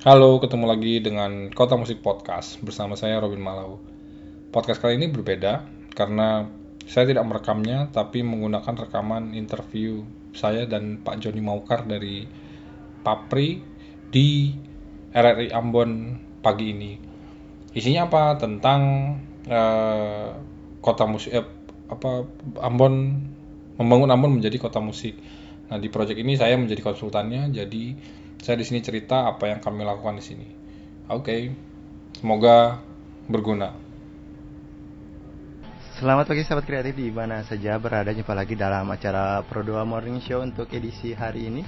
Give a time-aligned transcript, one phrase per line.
[0.00, 3.84] Halo, ketemu lagi dengan Kota Musik Podcast bersama saya Robin Malau.
[4.48, 6.48] Podcast kali ini berbeda karena
[6.88, 10.00] saya tidak merekamnya tapi menggunakan rekaman interview
[10.32, 12.24] saya dan Pak Joni Maukar dari
[13.04, 13.60] Papri
[14.08, 14.56] di
[15.12, 16.96] RRI Ambon pagi ini.
[17.76, 18.40] Isinya apa?
[18.40, 18.80] Tentang
[19.52, 20.28] eh,
[20.80, 21.44] kota musik eh,
[21.92, 22.24] apa
[22.64, 23.20] Ambon
[23.76, 25.12] membangun Ambon menjadi kota musik.
[25.68, 27.84] Nah, di proyek ini saya menjadi konsultannya, jadi
[28.40, 30.46] saya di sini cerita apa yang kami lakukan di sini.
[31.12, 31.52] Oke,
[32.16, 32.80] semoga
[33.28, 33.76] berguna.
[36.00, 40.16] Selamat pagi sahabat kreatif di mana saja berada jumpa lagi dalam acara Pro 2 Morning
[40.24, 41.62] Show untuk edisi hari ini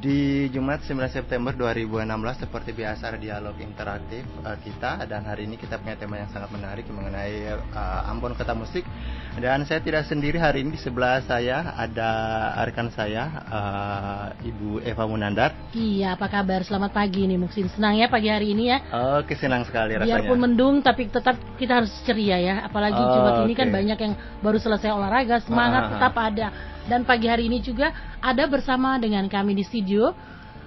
[0.00, 2.08] di Jumat 9 September 2016
[2.48, 6.88] seperti biasa dialog interaktif uh, kita dan hari ini kita punya tema yang sangat menarik
[6.88, 8.88] mengenai uh, Ambon Kota Musik
[9.36, 12.08] dan saya tidak sendiri hari ini di sebelah saya ada
[12.64, 15.52] rekan saya uh, Ibu Eva Munandar.
[15.72, 16.64] Iya, apa kabar?
[16.64, 17.68] Selamat pagi nih Muksin.
[17.72, 18.78] Senang ya pagi hari ini ya.
[19.20, 20.20] Oke, senang sekali rasanya.
[20.20, 22.54] Biarpun mendung tapi tetap kita harus ceria ya.
[22.68, 24.14] Apalagi Oh, Jumat ini kan banyak yang
[24.44, 25.92] baru selesai olahraga, semangat Ah, ah, ah.
[25.96, 26.46] tetap ada.
[26.82, 30.12] Dan pagi hari ini juga ada bersama dengan kami di studio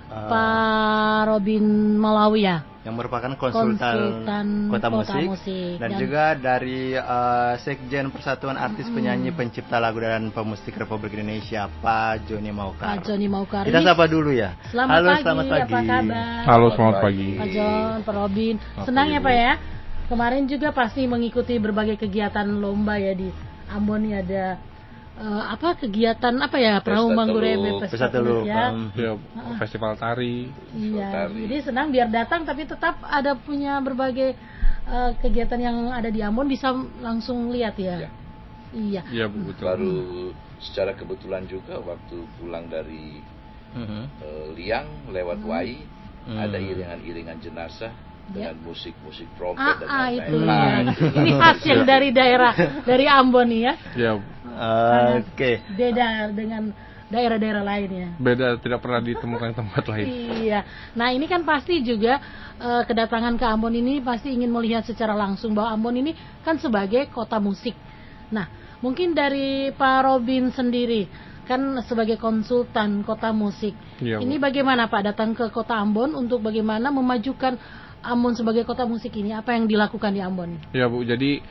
[0.05, 1.66] Uh, Pak Robin
[1.97, 2.61] Malawi ya.
[2.85, 5.73] yang merupakan konsultan, Konsultan Kota, Kota Musik, Musik.
[5.81, 11.66] dan, Dan- juga dari uh, Sekjen Persatuan Artis Penyanyi Pencipta Lagu dan Pemusik Republik Indonesia
[11.81, 13.02] Pak Joni Maukar.
[13.02, 13.66] Pak Joni Maukar.
[13.66, 14.53] Kita sapa dulu ya.
[14.69, 15.61] Selamat Halo, pagi, selamat pagi.
[15.66, 16.44] apa kabar?
[16.45, 17.27] Halo, selamat pagi.
[17.41, 18.53] Pak John, Pak Robin.
[18.61, 19.25] Selamat Senang pagi, ya.
[19.25, 19.53] Pak ya?
[20.05, 23.33] Kemarin juga pasti mengikuti berbagai kegiatan lomba ya di
[23.73, 24.61] Ambon ini ada
[25.16, 27.81] eh, apa kegiatan apa ya perahu Pesta Mangurebe Teluk.
[27.89, 28.71] Pesta Teluk, ya.
[28.71, 29.11] um, Ya,
[29.59, 30.52] festival tari.
[30.75, 31.39] Iya, Tari.
[31.47, 34.35] jadi senang biar datang tapi tetap ada punya berbagai
[34.85, 38.05] eh, kegiatan yang ada di Ambon bisa langsung lihat ya.
[38.05, 38.09] Iya.
[38.75, 39.02] Iya.
[39.07, 39.66] Iya, Bu, betul.
[39.66, 39.95] Baru
[40.59, 43.23] secara kebetulan juga waktu pulang dari
[43.75, 44.03] mhm.
[44.19, 46.41] eh, Liang lewat Wai Hmm.
[46.41, 48.05] ada iringan-iringan jenazah Ya.
[48.26, 50.86] Dengan musik-musik trompet Ah, dan ah, lain-lain.
[50.90, 51.22] itu ya.
[51.22, 53.73] Ini khas yang dari daerah dari Ambon nih ya.
[53.94, 54.12] Ya,
[55.19, 55.62] Oke.
[55.75, 56.72] Beda dengan
[57.06, 58.18] daerah-daerah lainnya.
[58.18, 60.08] beda tidak pernah ditemukan di tempat lain.
[60.41, 60.59] Iya.
[60.97, 62.18] Nah ini kan pasti juga
[62.58, 67.06] eh, kedatangan ke Ambon ini pasti ingin melihat secara langsung bahwa Ambon ini kan sebagai
[67.14, 67.78] kota musik.
[68.34, 68.50] Nah
[68.81, 71.06] mungkin dari Pak Robin sendiri
[71.46, 73.78] kan sebagai konsultan kota musik.
[74.02, 74.25] Iya, Bu.
[74.25, 77.53] ini bagaimana Pak datang ke kota Ambon untuk bagaimana memajukan
[78.05, 79.33] Ambon sebagai kota musik ini?
[79.33, 80.61] Apa yang dilakukan di Ambon?
[80.71, 81.01] Ya, Bu.
[81.01, 81.41] Jadi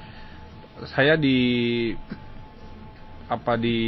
[0.90, 1.38] saya di
[3.24, 3.80] apa di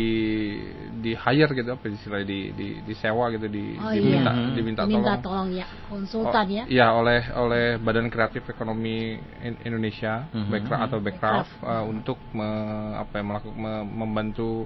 [0.97, 4.49] di hire gitu apa istilahnya di di disewa gitu di Oh, diminta iya.
[4.57, 6.65] diminta Diminta tolong tolong ya konsultan ya.
[6.65, 10.49] Iya oleh oleh Badan Kreatif Ekonomi In- Indonesia, Mhm.
[10.49, 14.65] Backcraft atau Backcraft uh, untuk me- apa ya melakukan me- membantu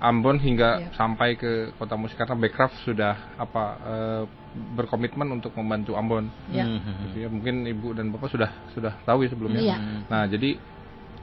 [0.00, 0.88] Ambon hingga Iya.
[0.96, 4.24] sampai ke kota musik karena Backcraft sudah apa uh,
[4.54, 6.30] berkomitmen untuk membantu Ambon.
[6.54, 6.64] Ya.
[7.10, 7.28] Gitu ya.
[7.28, 9.60] Mungkin ibu dan bapak sudah sudah tahu ya sebelumnya.
[9.60, 9.76] Iya.
[10.06, 10.50] Nah jadi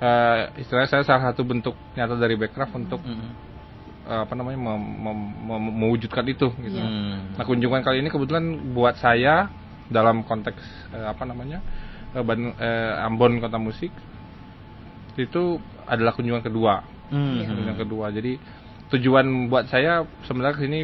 [0.04, 5.34] uh, istilahnya saya salah satu bentuk nyata dari Backcraft untuk uh, apa namanya mem- mem-
[5.48, 6.52] mem- mewujudkan itu.
[6.60, 6.76] Gitu.
[6.76, 6.86] Iya.
[6.86, 7.40] Hmm.
[7.40, 9.48] Nah kunjungan kali ini kebetulan buat saya
[9.92, 10.64] dalam konteks
[10.96, 11.60] eh, apa namanya
[12.16, 13.92] eh, Ban- eh, Ambon Kota Musik
[15.20, 16.80] itu adalah kunjungan kedua,
[17.12, 17.52] Mhm.
[17.52, 18.08] kunjungan kedua.
[18.16, 18.40] Jadi
[18.96, 20.80] tujuan buat saya sebenarnya ke sini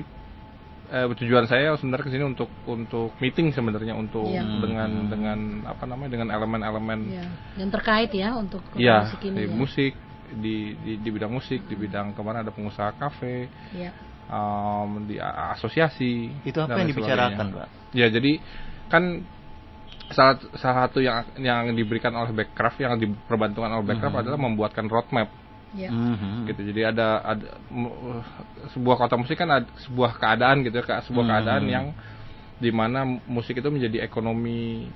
[0.87, 4.43] eh, tujuan saya sebenarnya ke sini untuk untuk meeting sebenarnya untuk Iya.
[4.57, 7.25] dengan dengan apa namanya dengan elemen-elemen Ya.
[7.55, 9.35] Yang terkait ya untuk ya musik ini.
[9.35, 9.51] di ya.
[9.51, 9.93] musik
[10.27, 13.91] di, di di bidang musik di bidang kemarin ada pengusaha kafe Ya.
[14.27, 17.45] um, di a- asosiasi Itu apa yang dibicarakan.
[17.53, 17.67] Pak?
[17.91, 18.39] Ya jadi
[18.87, 19.23] kan
[20.07, 24.23] salah salah satu yang yang diberikan oleh Backcraft yang diperbantukan oleh Backcraft Mhm.
[24.23, 25.27] adalah membuatkan roadmap
[25.75, 25.91] Ya.
[25.91, 26.47] Mhm.
[26.47, 26.61] gitu.
[26.63, 28.23] Jadi ada ada mu-
[28.71, 31.31] sebuah kota musik kan ada sebuah keadaan gitu ya, Kak, sebuah Mhm.
[31.35, 31.85] keadaan yang
[32.57, 34.87] di mana musik itu menjadi ekonomi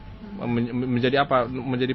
[0.42, 1.94] men- menjadi apa menjadi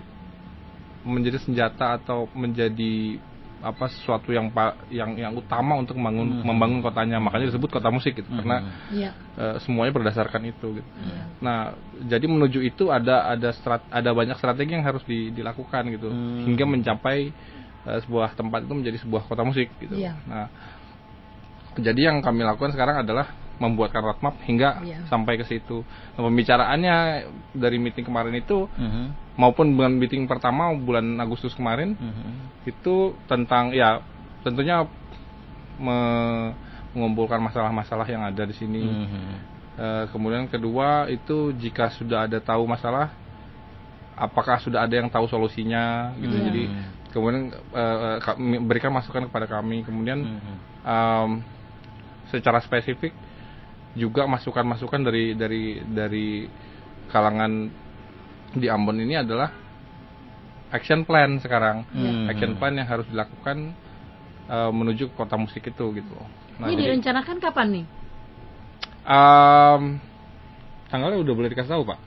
[1.07, 3.19] menjadi senjata atau menjadi
[3.57, 4.53] apa sesuatu yang
[4.93, 6.45] yang yang utama untuk membangun Mhm.
[6.45, 8.37] membangun kotanya makanya disebut kota musik gitu Mhm.
[8.39, 8.57] karena
[8.93, 9.11] Ya.
[9.41, 10.91] eh, semuanya berdasarkan itu gitu.
[11.03, 11.25] Ya.
[11.41, 11.61] Nah,
[12.05, 16.45] jadi menuju itu ada ada strat, ada banyak strategi yang harus di- dilakukan gitu Hmm.
[16.47, 17.33] hingga mencapai
[17.87, 19.95] eh, sebuah tempat itu menjadi sebuah kota musik gitu.
[19.95, 20.19] Iya.
[20.27, 20.51] Nah,
[21.77, 25.09] jadi yang kami lakukan sekarang adalah membuatkan roadmap hingga Iya.
[25.09, 25.81] sampai ke situ.
[26.13, 26.97] Nah, pembicaraannya
[27.57, 29.37] dari meeting kemarin itu Mhm.
[29.41, 32.69] maupun bulan meeting pertama bulan Agustus kemarin Mhm.
[32.69, 34.05] itu tentang ya
[34.45, 34.85] tentunya
[35.77, 36.53] me-
[36.97, 38.85] mengumpulkan masalah-masalah yang ada di sini.
[38.85, 39.25] Mhm.
[39.77, 43.13] Eh, kemudian kedua itu jika sudah ada tahu masalah,
[44.17, 46.33] apakah sudah ada yang tahu solusinya gitu.
[46.33, 46.45] Iya.
[46.49, 46.65] Jadi
[47.11, 47.51] kemudian
[48.19, 49.83] ka- berikan masukan kepada kami.
[49.83, 50.25] Kemudian
[50.83, 51.31] em,
[52.29, 53.15] secara spesifik
[53.97, 56.29] juga masukan-masukan dari dari dari
[57.09, 57.71] kalangan
[58.53, 59.49] di Ambon ini adalah
[60.69, 62.27] action plan sekarang Hmm.
[62.27, 63.73] action plan yang harus dilakukan
[64.47, 66.17] eh, menuju ke kota musik itu gitu
[66.59, 67.85] nah ini jadi direncanakan kapan nih?
[69.07, 69.83] em,
[70.87, 71.99] tanggalnya udah boleh dikasih tahu pak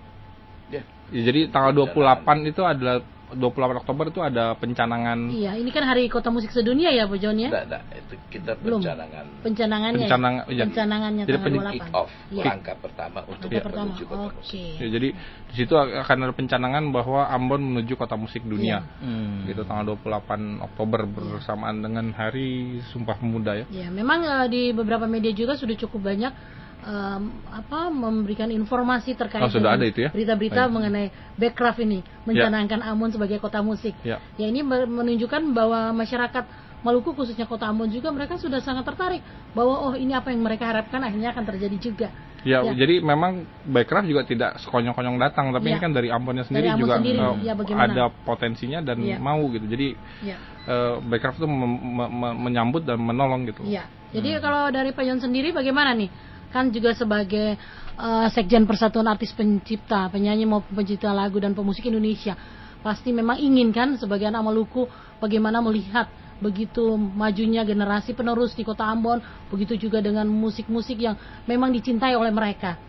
[0.69, 0.85] Ya.
[1.09, 3.01] Ya, jadi tanggal 28 itu adalah
[3.31, 3.45] 28
[3.77, 7.47] Oktober itu ada pencanangan Iya, ini kan hari kota musik sedunia ya, Bu John ya?
[7.47, 7.81] Enggak, enggak.
[7.93, 8.81] Itu kita Belum.
[8.81, 9.97] pencanangan Pencanangannya.
[9.97, 10.07] ya?
[10.07, 10.63] Pencanang- iya.
[10.65, 11.75] Pencanangannya Jadi tanggal pen- 28.
[11.75, 12.43] kick off Iya.
[12.45, 13.85] langkah pertama untuk Langkah pertama.
[13.85, 14.35] menuju kota Oke.
[14.35, 14.73] musik.
[14.75, 15.09] Ya, jadi
[15.45, 18.81] di situ akan ada pencanangan bahwa Ambon menuju kota musik dunia.
[18.99, 19.45] Hmm.
[19.45, 22.49] Gitu tanggal 28 Oktober bersamaan dengan Hari
[22.87, 23.65] Sumpah Pemuda ya.
[23.69, 26.33] Ya, memang eh, di beberapa media juga sudah cukup banyak
[26.79, 30.09] em, apa memberikan informasi terkait Oh, sudah dengan ada itu ya?
[30.09, 30.71] berita-berita Baik.
[30.71, 33.93] mengenai Backcraft ini mencanangkan Ambon sebagai kota musik.
[34.01, 34.17] Ya.
[34.35, 39.19] Ya ini menunjukkan bahwa masyarakat Maluku khususnya kota Ambon juga mereka sudah sangat tertarik
[39.51, 42.07] bahwa oh ini apa yang mereka harapkan akhirnya akan terjadi juga.
[42.47, 42.71] Ya, Ya.
[42.71, 45.71] jadi memang Backcraft juga tidak sekonyong-konyong datang, tapi Ya.
[45.75, 47.91] ini kan dari Ambonnya sendiri Ambon juga sendiri, eh, ya, bagaimana?
[47.91, 49.19] ada potensinya dan Ya.
[49.19, 49.67] mau gitu.
[49.67, 49.87] Jadi
[50.23, 50.39] Ya.
[50.63, 53.67] eh, Backcraft itu mem- me- me- menyambut dan menolong gitu.
[53.67, 53.83] Iya.
[54.15, 56.07] Jadi kalau dari Pak Yon sendiri bagaimana nih?
[56.49, 57.57] Kan juga sebagai
[57.95, 62.33] eh, Sekjen Persatuan Artis Pencipta, penyanyi maupun pencipta lagu dan pemusik Indonesia,
[62.81, 64.87] pasti memang ingin kan sebagai anak Maluku
[65.19, 66.09] bagaimana melihat
[66.39, 69.19] begitu majunya generasi penerus di Kota Ambon,
[69.51, 72.79] begitu juga dengan musik-musik yang memang dicintai oleh mereka.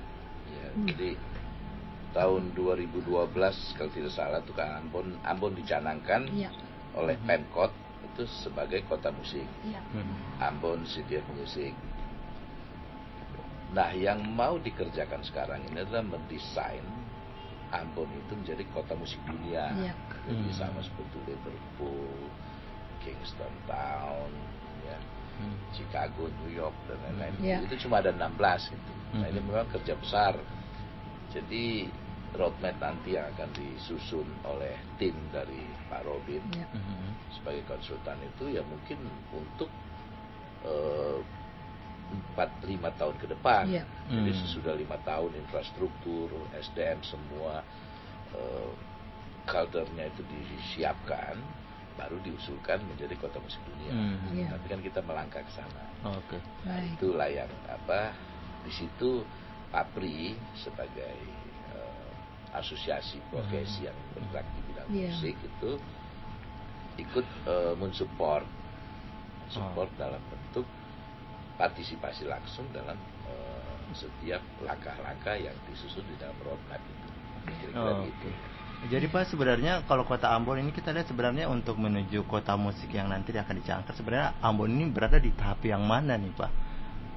[0.46, 1.18] Ya, jadi
[2.14, 3.10] tahun 2012
[3.74, 6.50] kalau tidak salah tuh kan Ambon Ambon dicanangkan Iya.
[6.94, 7.74] oleh Pemkot
[8.06, 9.46] itu sebagai kota musik.
[9.66, 9.82] Iya.
[10.42, 11.74] Ambon City of Music.
[13.70, 16.82] Nah yang mau dikerjakan sekarang ini adalah mendesain
[17.70, 19.94] Ambon itu menjadi kota musik dunia ya.
[20.26, 20.58] Jadi hmm.
[20.58, 22.10] sama seperti Liverpool,
[22.98, 24.30] Kingston Town,
[24.82, 24.98] ya,
[25.38, 25.56] hmm.
[25.70, 27.62] Chicago, New York dan lain-lain ya.
[27.62, 29.46] Itu cuma ada 16 gitu Nah ini hmm.
[29.46, 30.34] memang kerja besar
[31.30, 31.86] Jadi
[32.34, 36.66] roadmap nanti yang akan disusun oleh tim dari Pak Robin ya.
[37.34, 39.02] sebagai konsultan itu ya mungkin
[39.34, 39.66] untuk
[40.62, 41.18] uh,
[42.36, 43.64] 4 5 tahun ke depan.
[43.70, 43.86] Yeah.
[44.10, 44.22] Hmm.
[44.22, 47.62] Jadi sesudah lima tahun infrastruktur, SDM semua
[48.34, 48.70] eh,
[49.46, 51.38] kaldernya kaldernya itu disiapkan
[51.98, 53.92] baru diusulkan menjadi kota musik dunia.
[53.92, 54.16] Hmm.
[54.32, 54.50] Yeah.
[54.54, 55.84] Tapi kan kita melangkah ke sana.
[56.00, 56.38] Itu Oke.
[56.38, 56.40] Okay.
[56.64, 56.80] Nah,
[57.68, 58.00] apa
[58.64, 59.24] di situ
[59.70, 61.14] Papri sebagai
[61.70, 63.88] uh, asosiasi profesi hmm.
[63.88, 65.14] yang bergerak di bidang yeah.
[65.14, 65.70] musik itu
[66.98, 68.44] ikut uh, mensupport
[69.50, 69.98] support oh.
[69.98, 70.22] dalam
[71.60, 72.96] partisipasi langsung dalam
[73.28, 77.08] eh, setiap langkah-langkah yang disusun di dalam roadmap itu.
[77.44, 78.28] Kira-kira Oh, gitu.
[78.28, 78.48] Oke.
[78.88, 83.12] Jadi Pak sebenarnya kalau kota Ambon ini kita lihat sebenarnya untuk menuju kota musik yang
[83.12, 86.48] nanti akan dicanangkan sebenarnya Ambon ini berada di tahap yang mana nih Pak?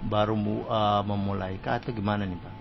[0.04, 2.54] Baru mu, eh, memulai kah atau gimana nih Pak?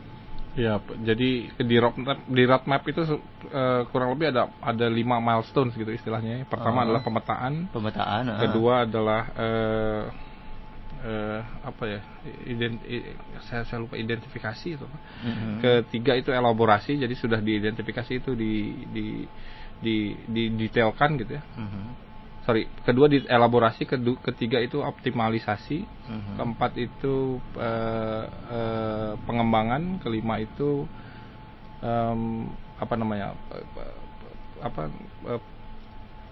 [0.52, 3.02] Ya, jadi di roadmap di roadmap itu
[3.50, 6.46] eh, kurang lebih ada ada lima milestones gitu istilahnya.
[6.46, 6.84] Pertama Oh.
[6.86, 8.24] adalah pemetaan, Pemetaan.
[8.30, 8.38] ah.
[8.38, 10.02] kedua adalah eh,
[11.02, 12.00] eh, apa ya?
[12.46, 12.82] ident-
[13.50, 14.86] saya, saya lupa identifikasi itu.
[14.86, 15.58] Mhm.
[15.62, 19.06] Ketiga itu elaborasi, jadi sudah diidentifikasi itu di di
[19.82, 19.96] di
[20.30, 21.44] didetailkan gitu ya.
[21.58, 21.82] Mhm.
[22.42, 26.32] Sorry, kedua di elaborasi, kedu, ketiga itu optimalisasi, Mhm.
[26.38, 30.86] keempat itu eh, eh, pengembangan, kelima itu
[31.82, 33.66] em, apa namanya eh,
[34.62, 34.90] apa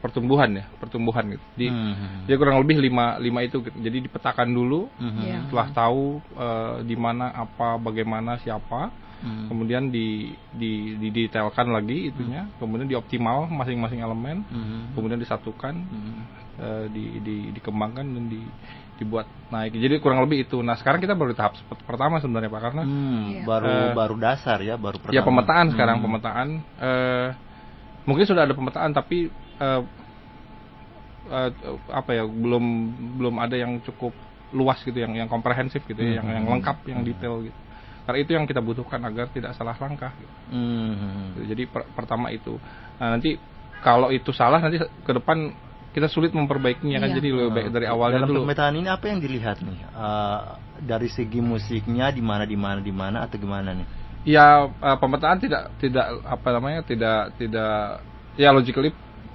[0.01, 1.45] pertumbuhan ya, pertumbuhan gitu.
[1.55, 2.25] Di, Mhm.
[2.25, 3.77] Jadi kurang lebih lima lima itu, gitu.
[3.77, 5.21] jadi dipetakan dulu, Mhm.
[5.21, 5.39] Iya.
[5.45, 6.05] setelah tahu
[6.35, 8.89] eh, di mana apa, bagaimana siapa,
[9.21, 9.47] Mhm.
[9.47, 14.97] kemudian di, di didetailkan lagi itunya, kemudian dioptimal masing-masing elemen, Mhm.
[14.97, 16.15] kemudian disatukan Mhm.
[16.57, 18.41] eh, di, di dikembangkan dan di,
[18.97, 19.73] dibuat naik.
[19.73, 20.61] Jadi kurang lebih itu.
[20.61, 21.57] Nah sekarang kita baru di tahap
[21.89, 23.43] pertama sebenarnya pak karena Hmm, Iya.
[23.49, 25.25] baru Eh, baru dasar ya, baru ya pertama.
[25.25, 26.05] pemetaan sekarang Hmm.
[26.05, 26.49] pemetaan.
[26.79, 27.29] eh,
[28.05, 29.81] mungkin sudah ada pemetaan tapi eh,
[31.31, 31.51] eh,
[31.93, 32.65] apa ya belum
[33.21, 34.13] belum ada yang cukup
[34.51, 36.37] luas gitu yang yang komprehensif gitu ya, yang Hmm.
[36.43, 37.55] yang lengkap yang detail gitu.
[38.03, 40.11] Karena itu yang kita butuhkan agar tidak salah langkah.
[40.19, 40.35] Gitu.
[40.51, 41.47] Hmm.
[41.47, 42.59] Jadi per- pertama itu.
[42.99, 43.39] Nah, nanti
[43.87, 45.55] kalau itu salah nanti ke depan
[45.91, 47.19] kita sulit memperbaikinya kan Iya.
[47.19, 48.41] jadi lebih baik dari awalnya Dalam dulu.
[48.47, 49.79] pemetaan ini apa yang dilihat nih?
[49.87, 50.41] Eh,
[50.87, 53.87] dari segi musiknya di mana di mana di mana atau gimana nih?
[54.27, 58.03] Ya eh, pemetaan tidak tidak apa namanya tidak tidak
[58.39, 58.91] ya logically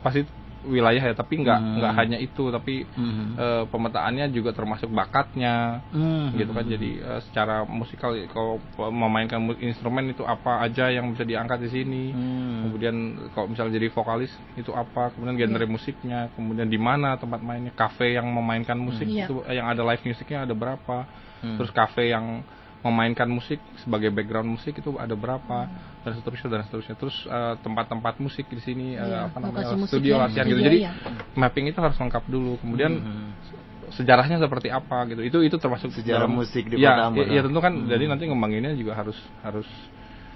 [0.06, 0.22] pasti
[0.66, 1.76] wilayah ya tapi nggak Hmm.
[1.78, 3.26] nggak hanya itu tapi Mhm.
[3.38, 6.34] eh, pemetaannya juga termasuk bakatnya Hmm.
[6.34, 8.58] gitu kan jadi eh, secara musikal kalau
[8.90, 12.58] memainkan instrumen itu apa aja yang bisa diangkat di sini Hmm.
[12.66, 12.96] kemudian
[13.32, 18.18] kalau misalnya jadi vokalis itu apa kemudian genre musiknya kemudian di mana tempat mainnya kafe
[18.18, 19.30] yang memainkan musik Iya.
[19.30, 21.06] itu eh, yang ada live musiknya ada berapa
[21.46, 21.62] Hmm.
[21.62, 22.42] terus kafe yang
[22.86, 25.66] memainkan musik sebagai background musik itu ada berapa
[26.06, 26.96] dan seterusnya dan seterusnya.
[26.96, 30.62] Terus eh, tempat-tempat musik di sini Iya, apa namanya studio latihan gitu.
[30.62, 30.94] Jadi iya.
[31.34, 32.62] mapping itu harus lengkap dulu.
[32.62, 33.28] Kemudian Mhm.
[33.90, 35.22] sejarahnya seperti apa gitu.
[35.26, 37.26] Itu itu termasuk Sejarah dalam- musik di ya, Ambon.
[37.26, 37.90] ya, ya tentu kan Hmm.
[37.90, 39.66] jadi nanti ngembanginnya juga harus harus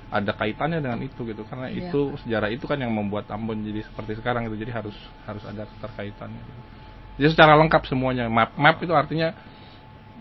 [0.09, 1.93] ada kaitannya dengan itu gitu karena Iya.
[1.93, 4.97] itu sejarah itu kan yang membuat Ambon jadi seperti sekarang gitu jadi harus
[5.29, 6.61] harus ada keterkaitannya gitu.
[7.21, 9.37] jadi secara lengkap semuanya map map itu artinya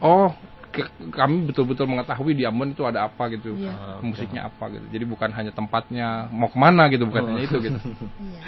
[0.05, 0.29] oh
[1.11, 3.73] kami betul-betul mengetahui di Ambon itu ada apa gitu Iya.
[3.73, 7.29] Ah, musiknya apa gitu jadi bukan hanya tempatnya mau ke mana gitu bukan Oh.
[7.35, 7.79] hanya itu gitu
[8.29, 8.43] Iya.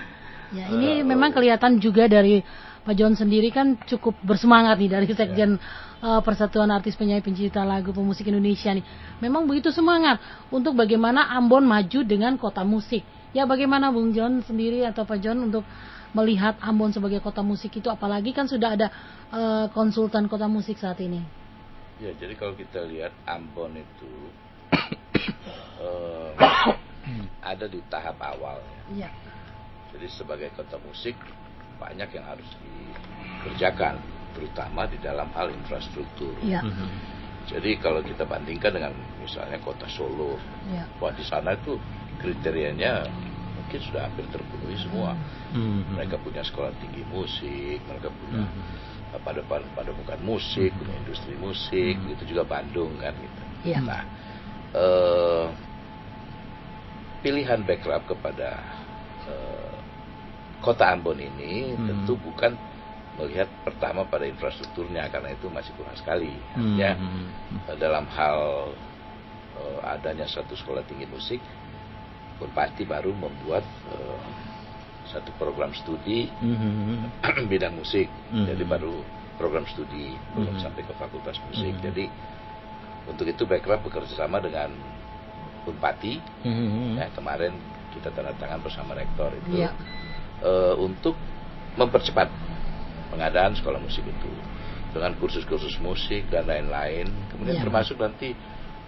[0.51, 2.43] Ya, ini memang kelihatan juga dari
[2.83, 5.55] Pak John sendiri kan cukup bersemangat nih dari Sekjen
[6.03, 8.83] uh, Persatuan Artis Penyanyi Pencipta Lagu Pemusik Indonesia nih.
[9.23, 10.19] Memang begitu semangat
[10.51, 13.07] untuk bagaimana Ambon maju dengan kota musik.
[13.31, 15.63] Ya bagaimana Bung John sendiri atau Pak John untuk
[16.19, 18.91] melihat Ambon sebagai kota musik itu apalagi kan sudah ada
[19.31, 21.23] uh, konsultan kota musik saat ini.
[22.01, 24.13] Ya, jadi kalau kita lihat Ambon itu
[25.85, 26.31] eh,
[27.45, 28.57] ada di tahap awal.
[28.89, 29.05] ya.
[29.05, 29.11] Iya.
[29.93, 31.13] Jadi sebagai kota musik
[31.77, 34.01] banyak yang harus dikerjakan,
[34.33, 36.33] terutama di dalam hal infrastruktur.
[36.41, 36.65] Iya.
[36.65, 36.89] Mhm.
[37.51, 40.39] Jadi kalau kita bandingkan dengan misalnya kota Solo,
[40.71, 40.87] Iya.
[41.03, 41.77] wah di sana itu
[42.17, 43.05] kriterianya
[43.59, 45.13] mungkin sudah hampir terpenuhi semua.
[45.53, 45.99] Mhm.
[45.99, 48.57] Mereka punya sekolah tinggi musik, mereka punya Mhm.
[48.57, 52.03] uh, pada pada bukan musik, punya industri musik, Hmm.
[52.07, 53.43] begitu juga Bandung kan gitu.
[53.67, 53.81] Iya.
[53.83, 54.03] Nah,
[54.77, 55.47] eh,
[57.21, 58.63] pilihan backup kepada
[59.27, 59.77] eh,
[60.63, 61.87] kota Ambon ini Hmm.
[61.87, 62.55] tentu bukan
[63.19, 66.39] melihat pertama pada infrastrukturnya karena itu masih kurang sekali.
[66.79, 67.77] Ya, Mhm.
[67.77, 68.39] dalam hal
[69.59, 71.43] eh, adanya satu sekolah tinggi musik,
[72.51, 73.63] Pati baru membuat
[73.93, 74.19] eh,
[75.11, 77.23] satu program studi Mhm.
[77.53, 78.07] bidang musik.
[78.31, 78.47] Hmm.
[78.47, 79.03] Jadi baru
[79.37, 80.63] program studi belum Hmm.
[80.63, 81.75] sampai ke fakultas musik.
[81.75, 81.83] Hmm.
[81.83, 82.05] Jadi
[83.05, 84.71] untuk itu Backcraft bekerja sama dengan
[85.61, 86.17] Unpati.
[86.41, 86.97] Mhm.
[86.97, 87.53] Ya, kemarin
[87.93, 89.75] kita tanda tangan bersama rektor itu Iya.
[90.41, 91.19] eh, untuk
[91.77, 92.31] mempercepat
[93.11, 94.31] pengadaan sekolah musik itu
[94.91, 97.11] dengan kursus-kursus musik dan lain-lain.
[97.29, 97.65] Kemudian Iya.
[97.67, 98.33] termasuk nanti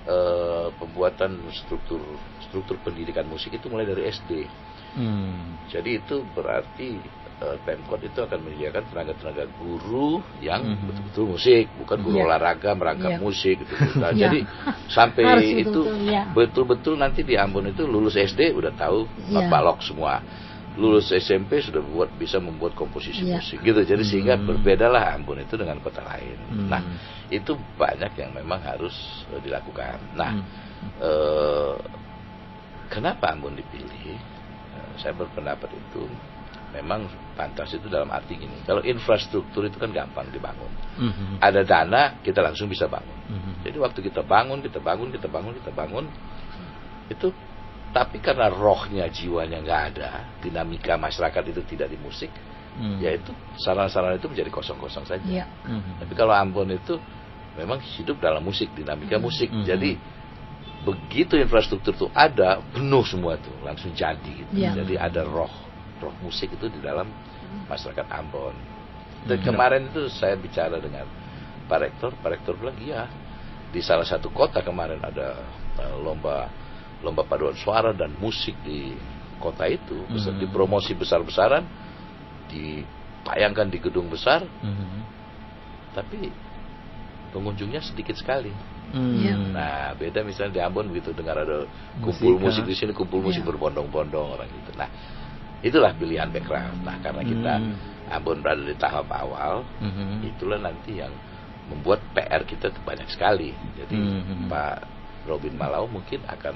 [0.03, 2.03] eh, pembuatan struktur
[2.43, 4.51] struktur pendidikan musik itu mulai dari SD.
[4.93, 5.57] Hmm.
[5.67, 7.01] Jadi itu berarti
[7.43, 10.87] eh, Pemkot itu akan menyediakan tenaga-tenaga guru yang Mhm.
[10.87, 12.27] betul-betul musik, bukan guru Iya.
[12.31, 13.19] olahraga merangkap Iya.
[13.19, 13.75] musik gitu.
[13.99, 14.31] Nah, Iya.
[14.31, 14.39] Jadi
[14.87, 16.23] sampai Harus itu betul-betul, iya.
[16.31, 19.51] betul-betul nanti di Ambon itu lulus SD udah tahu Iya.
[19.51, 20.23] balok semua.
[20.73, 23.43] Lulus SMP sudah buat bisa membuat komposisi Iya.
[23.43, 23.83] musik gitu.
[23.83, 24.47] Jadi sehingga Hmm.
[24.47, 26.39] berbedalah Ambon itu dengan kota lain.
[26.47, 26.71] Hmm.
[26.71, 26.83] Nah,
[27.27, 28.95] itu banyak yang memang harus
[29.35, 29.99] eh, dilakukan.
[30.15, 30.47] Nah, Hmm.
[31.03, 31.75] eh,
[32.87, 34.31] kenapa Ambon dipilih?
[34.99, 36.09] Saya berpendapat itu
[36.73, 37.05] memang
[37.37, 38.65] pantas itu dalam arti gini.
[38.65, 40.73] Kalau infrastruktur itu kan gampang dibangun.
[40.97, 41.37] Mhm.
[41.41, 43.19] Ada dana kita langsung bisa bangun.
[43.29, 43.53] Mhm.
[43.65, 46.05] Jadi waktu kita bangun, kita bangun, kita bangun, kita bangun
[47.13, 47.29] itu
[47.93, 52.33] tapi karena rohnya jiwanya nggak ada, dinamika masyarakat itu tidak di musik,
[52.73, 52.97] Hmm.
[53.05, 55.21] ya itu sarana-sarana itu menjadi kosong-kosong saja.
[55.29, 55.45] Iya.
[55.69, 56.01] Mhm.
[56.01, 56.97] Tapi kalau Ambon itu
[57.61, 59.53] memang hidup dalam musik, dinamika musik.
[59.53, 59.65] Mhm.
[59.69, 59.91] Jadi
[60.83, 64.51] begitu infrastruktur itu ada, penuh semua tuh, langsung jadi gitu.
[64.55, 64.83] Iya.
[64.83, 65.51] Jadi ada roh,
[66.03, 67.07] roh musik itu di dalam
[67.71, 68.55] masyarakat Ambon.
[69.23, 69.47] Dan Mhm.
[69.47, 71.07] kemarin itu saya bicara dengan
[71.71, 73.07] Pak Rektor, Pak Rektor bilang iya
[73.71, 76.51] di salah satu kota kemarin ada eh, lomba
[77.01, 78.93] lomba paduan suara dan musik di
[79.41, 80.41] kota itu, besar, Mhm.
[80.47, 81.65] dipromosi besar-besaran,
[82.53, 85.01] ditayangkan di gedung besar, Mhm.
[85.97, 86.31] tapi
[87.35, 88.53] pengunjungnya sedikit sekali.
[88.93, 89.17] Hmm.
[89.19, 89.35] Iya.
[89.57, 91.65] Nah, beda misalnya di Ambon begitu dengar ada
[92.05, 93.49] kumpul Musik, musik, di sini, kumpul musik Iya.
[93.53, 94.71] berbondong-bondong orang gitu.
[94.77, 94.89] Nah,
[95.65, 96.85] itulah pilihan background.
[96.85, 97.75] Nah, karena kita Hmm.
[98.13, 100.29] Ambon berada di tahap awal, Mhm.
[100.29, 101.13] itulah nanti yang
[101.73, 103.57] membuat PR kita banyak sekali.
[103.81, 104.53] Jadi Hmm.
[104.53, 104.85] Pak
[105.25, 106.53] Robin Malau mungkin akan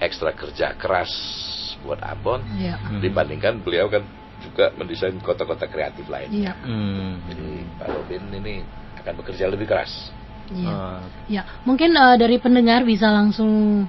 [0.00, 1.12] ekstra kerja keras
[1.84, 2.78] buat Ambon Iya.
[2.80, 3.00] Hmm.
[3.02, 4.06] dibandingkan beliau kan
[4.40, 6.30] juga mendesain kota-kota kreatif lain.
[6.32, 6.54] Iya.
[6.64, 7.20] Hmm.
[7.28, 8.54] Jadi Pak Robin ini
[9.02, 10.10] akan bekerja lebih keras.
[10.50, 10.74] Iya.
[10.74, 10.98] Oh,
[11.30, 13.86] Ya, mungkin eh, dari pendengar bisa langsung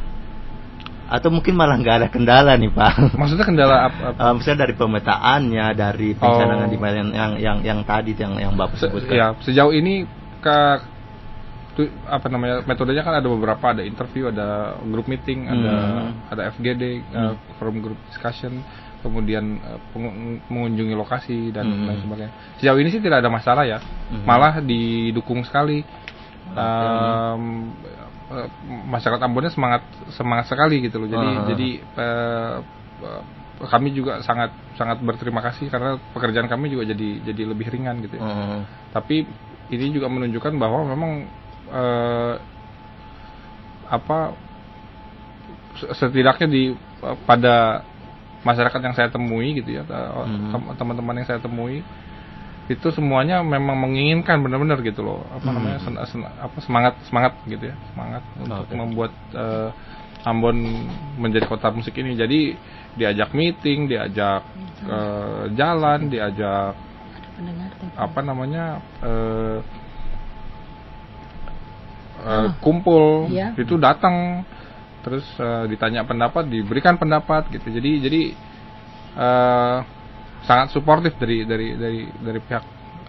[1.08, 3.16] Atau mungkin malah nggak ada kendala nih Pak?
[3.16, 4.20] maksudnya kendala apa, apa?
[4.20, 6.72] Uh, misalnya dari pemetaannya, dari pencanangan Oh.
[6.72, 9.16] di yang yang yang yang tadi yang yang Bapak Se- sebutkan.
[9.16, 10.04] ya sejauh ini
[10.38, 10.58] ke
[11.74, 16.10] tu- apa namanya metodenya kan ada beberapa ada interview ada group meeting ada Hmm.
[16.28, 18.60] ada FGD uh, forum group discussion
[18.98, 19.78] kemudian uh,
[20.50, 21.86] mengunjungi lokasi dan Hmm.
[21.88, 23.78] lain sebagainya sejauh ini sih tidak ada masalah ya
[24.12, 24.28] Hmm.
[24.28, 25.82] malah didukung sekali
[26.48, 27.76] Um,
[28.28, 28.48] eh,
[28.86, 29.82] masyarakat Ambonnya semangat
[30.12, 31.44] semangat sekali gitu loh jadi Ah.
[31.46, 32.56] jadi eh,
[33.58, 38.18] kami juga sangat sangat berterima kasih karena pekerjaan kami juga jadi jadi lebih ringan gitu
[38.18, 38.62] ya Hmm.
[38.94, 39.26] tapi
[39.68, 41.12] ini juga menunjukkan bahwa memang
[41.68, 42.34] eh,
[43.88, 44.36] apa
[45.76, 46.62] se- setidaknya di
[47.24, 47.82] pada
[48.40, 50.52] masyarakat yang saya temui gitu ya eh, Mhm.
[50.52, 51.82] tem- teman-teman yang saya temui
[52.68, 55.54] itu semuanya memang menginginkan benar-benar gitu loh apa Mhm.
[55.56, 58.76] namanya sen- sen- apa semangat semangat gitu ya semangat untuk Oke.
[58.76, 59.70] membuat eh,
[60.18, 60.58] Ambon
[61.16, 62.58] menjadi kota musik ini jadi
[62.92, 64.44] diajak meeting diajak
[64.84, 66.76] eh, jalan diajak
[67.96, 68.64] apa namanya
[69.00, 69.58] eh,
[72.20, 72.52] eh, Ah.
[72.60, 73.56] kumpul Iya.
[73.56, 74.44] itu datang
[75.00, 78.22] terus eh, ditanya pendapat diberikan pendapat gitu jadi jadi
[79.16, 79.76] eh,
[80.46, 82.64] sangat suportif dari dari dari dari pihak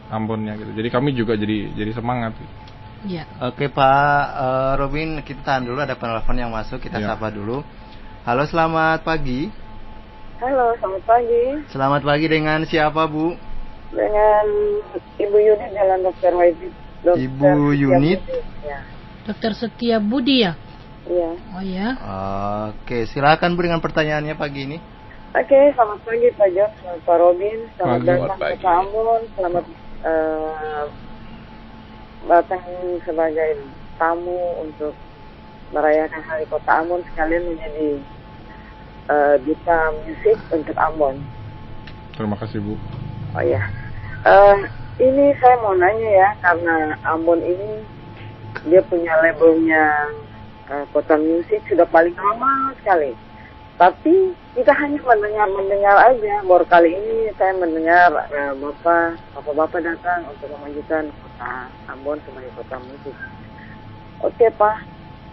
[0.09, 2.69] Ambonnya gitu jadi kami juga jadi jadi semangat gitu.
[3.07, 3.23] Ya.
[3.39, 7.15] Oke Pak eh, Robin, kita tahan dulu ada penelpon yang masuk, kita Iya.
[7.15, 7.63] sapa dulu.
[8.27, 9.47] Halo, selamat pagi.
[10.43, 11.43] Halo, selamat pagi.
[11.71, 13.39] Selamat pagi dengan siapa Bu?
[13.95, 14.45] Dengan
[15.15, 16.71] Ibu Yunit Jalan Dokter Wajib.
[16.99, 18.19] Dokter Ibu Yunit?
[18.67, 18.83] Ya.
[19.23, 20.59] Dokter Setia Budi ya?
[21.07, 21.31] Iya.
[21.55, 21.87] Oh ya.
[22.75, 24.77] Oke, silakan Bu dengan pertanyaannya pagi ini.
[25.29, 28.07] Oke, selamat pagi Pak John, selamat Pak Robin, selamat Pagi.
[28.09, 28.63] datang ke pagi.
[28.65, 29.65] Pak Ambon, selamat
[30.01, 30.85] eh,
[32.25, 32.63] datang
[33.05, 33.49] sebagai
[33.95, 34.93] tamu untuk
[35.69, 37.89] merayakan Hari Kota Ambon sekalian menjadi
[39.05, 41.21] eh, duta musik untuk Ambon.
[42.17, 42.73] terima kasih bu
[43.31, 43.61] Oh ya,
[44.19, 44.57] Eh,
[44.99, 47.85] ini saya mau nanya ya karena Ambon ini
[48.65, 50.09] dia punya labelnya
[50.67, 53.13] eh, kota musik sudah paling lama sekali.
[53.79, 56.43] Tapi kita hanya mendengar-mendengar aja.
[56.43, 61.51] Baru kali ini saya mendengar eh, bapak bapak-bapak datang untuk memajukan kota
[61.87, 63.15] Ambon sebagai kota musik.
[64.19, 64.83] Oke pak,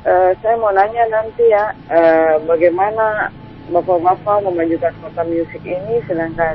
[0.07, 3.27] Eh, saya mau nanya nanti ya eh, bagaimana
[3.75, 6.55] bapak-bapak memajukan kota musik ini sedangkan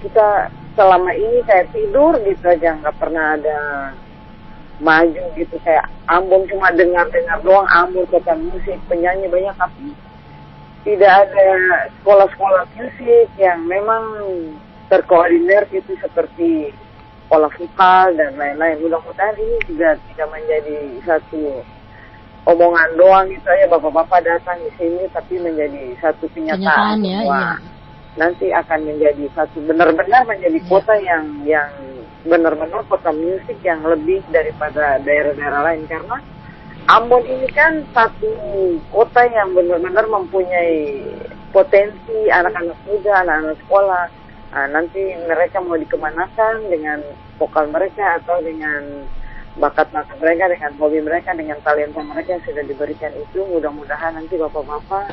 [0.00, 3.58] kita selama ini kayak tidur gitu aja nggak pernah ada
[4.80, 9.92] maju gitu kayak Ambon cuma dengar-dengar doang Ambon kota musik penyanyi banyak tapi
[10.88, 11.48] tidak ada
[12.00, 14.08] sekolah-sekolah musik yang memang
[14.88, 16.72] terkoordinir gitu seperti
[17.28, 21.60] sekolah vokal dan lain-lain mudah-mudahan ini juga tidak menjadi satu
[22.48, 27.36] omongan doang gitu aja bapak-bapak datang di sini tapi menjadi satu Kenyataan kenyataan ya, bahwa
[27.36, 27.52] iya.
[28.16, 30.68] nanti akan menjadi satu benar-benar menjadi Iya.
[30.72, 31.70] kota yang yang
[32.24, 36.16] benar-benar kota musik yang lebih daripada daerah-daerah lain karena
[36.88, 38.32] Ambon ini kan satu
[38.88, 41.04] kota yang benar-benar mempunyai
[41.52, 44.04] potensi anak-anak muda, anak-anak sekolah.
[44.56, 47.04] Nah, nanti mereka mau dikemanakan dengan
[47.36, 49.04] vokal mereka atau dengan
[49.60, 53.44] bakat-bakat mereka, dengan hobi mereka, dengan talenta mereka yang sudah diberikan itu.
[53.44, 55.12] Mudah-mudahan nanti bapak-bapak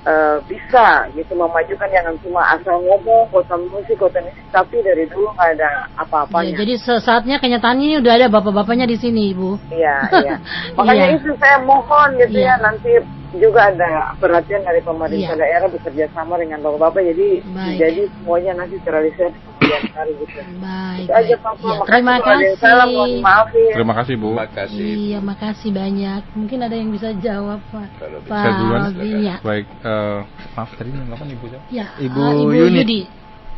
[0.00, 5.28] eh, bisa gitu memajukan jangan cuma asal ngomong kota musik, kota musik, tapi dari dulu
[5.36, 6.56] nggak ada Ya, apa-apanya.
[6.56, 9.50] jadi saatnya kenyataannya ini udah ada bapak-bapaknya di sini, Ibu.
[9.68, 10.34] Iya, iya.
[10.80, 11.16] Makanya Iya.
[11.20, 12.56] itu saya mohon gitu Iya.
[12.56, 12.92] ya nanti
[13.32, 15.38] juga ada perhatian dari pemerintah Iya.
[15.38, 17.76] daerah bekerja sama dengan bapak-bapak jadi Baik.
[17.78, 20.38] jadi semuanya nanti terrealisasi kemudian hari gitu.
[20.58, 20.98] Baik.
[21.00, 21.40] Itu aja baik.
[21.40, 21.54] Pak.
[21.54, 22.50] Ya, Makasih terima yang kasih.
[22.58, 23.70] Salah, mohon maafin.
[23.70, 24.88] terima kasih bu Terima kasih.
[24.90, 26.22] Iya, makasih banyak.
[26.34, 27.88] Mungkin ada yang bisa jawab, Pak.
[28.26, 29.36] Pak Saya duluan, Robin, ya.
[29.40, 30.18] baik eh,
[30.52, 32.82] maaf tadi apa ibu jawab Ya, Ibu ah, Ibu Yunit.
[32.82, 33.00] Yudi.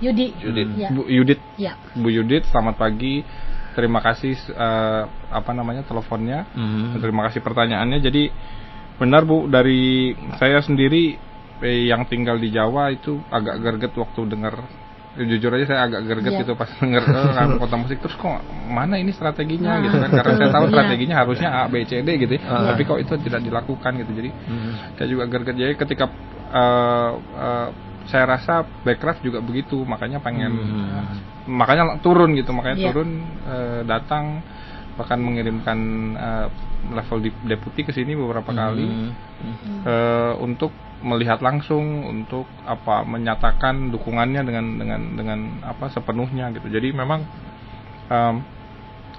[0.03, 0.27] Yudi.
[0.37, 0.69] Yudit.
[0.77, 0.89] Ya.
[0.91, 1.73] Bu Yudit Ya.
[1.95, 3.23] Bu Yudit selamat pagi
[3.73, 7.01] terima kasih eh, apa namanya teleponnya Mhm.
[7.01, 7.99] Terima kasih pertanyaannya.
[8.03, 8.29] Jadi
[8.95, 11.17] benar Bu dari saya sendiri
[11.59, 14.55] eh, yang tinggal di Jawa itu agak gerget waktu dengar
[15.15, 16.41] eh, jujur aja saya agak gerget Iya.
[16.41, 20.35] gitu pas denger eh, kan kota musik terus kok mana ini strateginya gitu kan karena
[20.37, 20.73] saya tahu Iya.
[20.73, 22.43] strateginya harusnya A B C D gitu ya.
[22.43, 22.71] Ah.
[22.71, 24.71] tapi kok itu tidak dilakukan gitu jadi Mhm.
[24.95, 26.05] saya juga gerget jadi ketika
[26.53, 27.69] eh, eh,
[28.03, 31.05] saya rasa Backcraft juga begitu makanya pengen Mhm.
[31.49, 32.87] makanya turun gitu makanya Iya.
[32.89, 33.11] turun
[33.43, 34.43] eh, datang
[34.93, 35.79] bahkan mengirimkan
[36.15, 36.47] eh,
[36.91, 39.11] level di- deputi ke sini beberapa kali Mhm.
[39.83, 40.71] eh, untuk
[41.03, 47.27] melihat langsung untuk apa menyatakan dukungannya dengan dengan dengan apa sepenuhnya gitu jadi memang
[48.07, 48.37] em,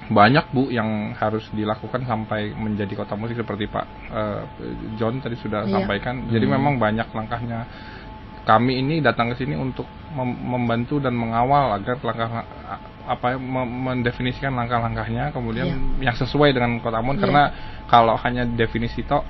[0.04, 4.42] banyak bu yang harus dilakukan sampai menjadi kota musik seperti Pak eh,
[4.96, 5.76] John tadi sudah Iya.
[5.76, 6.56] sampaikan jadi Hmm.
[6.56, 7.68] memang banyak langkahnya
[8.44, 12.44] kami ini datang ke sini untuk mem- membantu dan mengawal agar langkah
[13.04, 15.68] apa ya, me- mendefinisikan langkah-langkahnya kemudian
[16.00, 16.12] Iya.
[16.12, 17.24] yang sesuai dengan kota Ambon Iya.
[17.28, 17.44] karena
[17.88, 19.24] kalau hanya definisi tok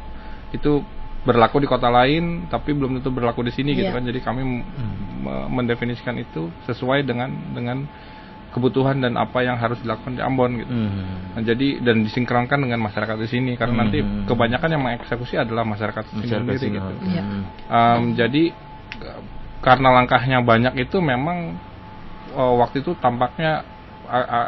[0.53, 0.85] itu
[1.23, 3.95] berlaku di kota lain tapi belum tentu berlaku di sini gitu Iya.
[3.97, 4.65] kan jadi kami m-
[5.23, 7.87] me- mendefinisikan itu sesuai dengan dengan
[8.53, 10.69] kebutuhan dan apa yang harus dilakukan di Ambon gitu.
[10.69, 11.33] Hmm.
[11.33, 14.29] Nah, jadi dan disinkronkan dengan masyarakat di sini karena nanti Hmm.
[14.29, 16.93] kebanyakan yang mengeksekusi adalah masyarakat sini Masyarakat sendiri sini, gitu.
[17.17, 17.41] Hmm.
[17.65, 18.53] Um, jadi
[19.57, 21.57] karena langkahnya banyak itu memang
[22.33, 23.63] eh, waktu itu tampaknya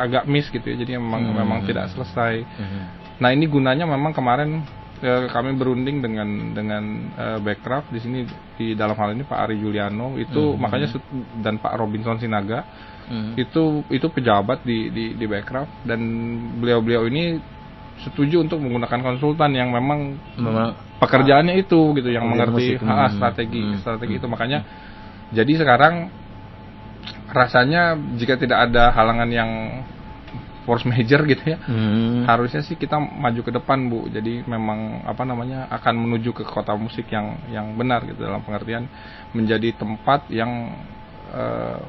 [0.01, 0.75] agak miss gitu ya.
[0.75, 1.35] Jadi memang Hmm.
[1.37, 2.43] memang tidak selesai.
[2.43, 2.83] Hmm.
[3.17, 4.61] Nah, ini gunanya memang kemarin
[4.99, 8.19] eh, kami berunding dengan dengan eh, Backcraft di sini
[8.55, 10.59] di dalam hal ini Pak Ari Juliano itu Hmm.
[10.59, 10.87] makanya
[11.39, 12.63] dan Pak Robinson Sinaga
[13.05, 13.37] Hmm.
[13.37, 15.99] itu itu pejabat di di di Backcraft dan
[16.57, 17.37] beliau-beliau ini
[18.01, 22.83] setuju untuk menggunakan konsultan yang memang Memang pekerjaannya itu gitu yang mengerti musik.
[22.83, 23.15] ah, Hmm.
[23.15, 23.77] strategi Hmm.
[23.79, 24.19] strategi Hmm.
[24.23, 24.59] itu makanya
[25.31, 26.07] jadi sekarang
[27.35, 29.51] rasanya jika tidak ada halangan yang
[30.65, 32.25] force major gitu ya Hmm.
[32.25, 36.73] harusnya sih kita maju ke depan bu jadi memang apa namanya akan menuju ke kota
[36.73, 38.89] musik yang yang benar gitu dalam pengertian
[39.37, 40.73] menjadi tempat yang
[41.29, 41.79] eh,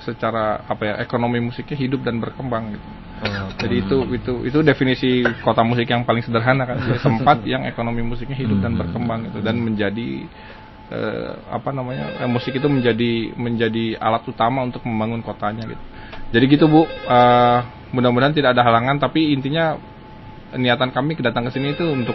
[0.00, 5.24] secara apa ya ekonomi musiknya hidup dan berkembang gitu Oh, jadi itu itu itu definisi
[5.40, 8.80] kota musik yang paling sederhana kan Jadi tempat yang ekonomi musiknya hidup dan Hmm.
[8.84, 10.28] berkembang gitu dan menjadi
[10.88, 15.84] eh, apa namanya eh, musik itu menjadi menjadi alat utama untuk membangun kotanya gitu
[16.30, 17.58] jadi gitu bu Eh,
[17.90, 19.78] mudah-mudahan tidak ada halangan tapi intinya
[20.52, 22.14] niatan kami kedatang ke sini itu untuk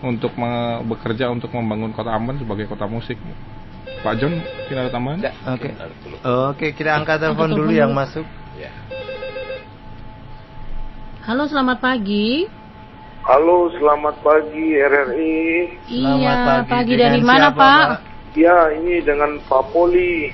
[0.00, 3.32] untuk me- bekerja untuk membangun kota Ambon sebagai kota musik Bu.
[4.00, 4.32] Pak John
[4.64, 5.76] tidak ada tambahan Ya, Oke.
[5.76, 6.18] belum.
[6.48, 7.76] Oke, kita angkat telepon telepon dulu dulu.
[7.76, 8.24] yang masuk.
[8.56, 8.72] Ya.
[11.20, 12.48] Halo, selamat pagi.
[13.20, 15.36] Halo, selamat pagi RRI.
[15.84, 16.70] Selamat iya, pagi.
[16.72, 17.84] pagi dari mana, siapa, Pak?
[17.84, 18.09] Pak?
[18.32, 20.30] Ya, ini dengan Pak Poli.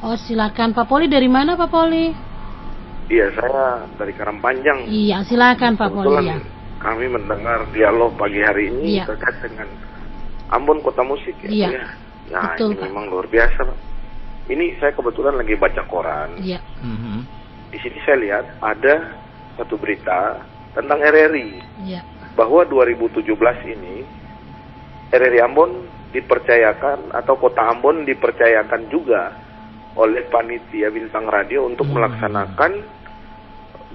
[0.00, 2.08] Oh, silakan Pak Poli dari mana, Pak Poli?
[3.04, 4.88] Iya, saya dari Karangpanjang.
[4.88, 6.52] Iya, silakan Pak Poli Kebetulan ya.
[6.80, 9.04] kami mendengar dialog pagi hari ini Iya.
[9.08, 9.68] terkait dengan
[10.48, 11.48] Ambon Kota Musik ya.
[11.48, 11.68] Iya.
[11.70, 11.84] Ya.
[12.32, 12.84] Nah, Betul, ini Pak.
[12.88, 13.78] memang luar biasa, Pak.
[14.44, 16.40] Ini saya kebetulan lagi baca koran.
[16.40, 16.60] Iya.
[16.80, 17.16] Mhm.
[17.72, 18.94] Di sini saya lihat ada
[19.56, 20.40] satu berita
[20.72, 22.00] tentang RRI Iya.
[22.32, 24.04] bahwa 2017 ini
[25.10, 29.34] RRI Ambon dipercayakan atau Kota Ambon dipercayakan juga
[29.98, 31.98] oleh panitia bintang radio untuk Hmm.
[31.98, 32.72] melaksanakan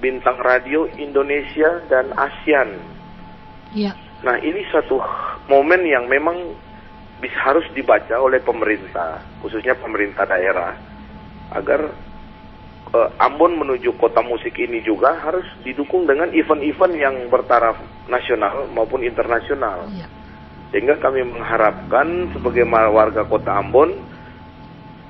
[0.00, 2.70] bintang radio Indonesia dan ASEAN.
[3.76, 3.92] Iya.
[4.24, 5.00] Nah, ini satu
[5.48, 6.56] momen yang memang
[7.20, 10.72] bisa harus dibaca oleh pemerintah, khususnya pemerintah daerah,
[11.52, 11.88] agar
[12.90, 17.78] eh, Ambon menuju kota musik ini juga harus didukung dengan event-event yang bertaraf
[18.10, 19.86] nasional maupun internasional.
[19.94, 20.19] Iya.
[20.70, 23.90] Sehingga kami mengharapkan sebagai warga kota Ambon,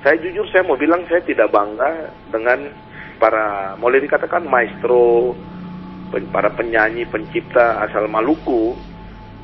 [0.01, 2.73] saya jujur saya mau bilang saya tidak bangga dengan
[3.21, 5.37] para, boleh dikatakan maestro,
[6.33, 8.73] para penyanyi, pencipta asal Maluku,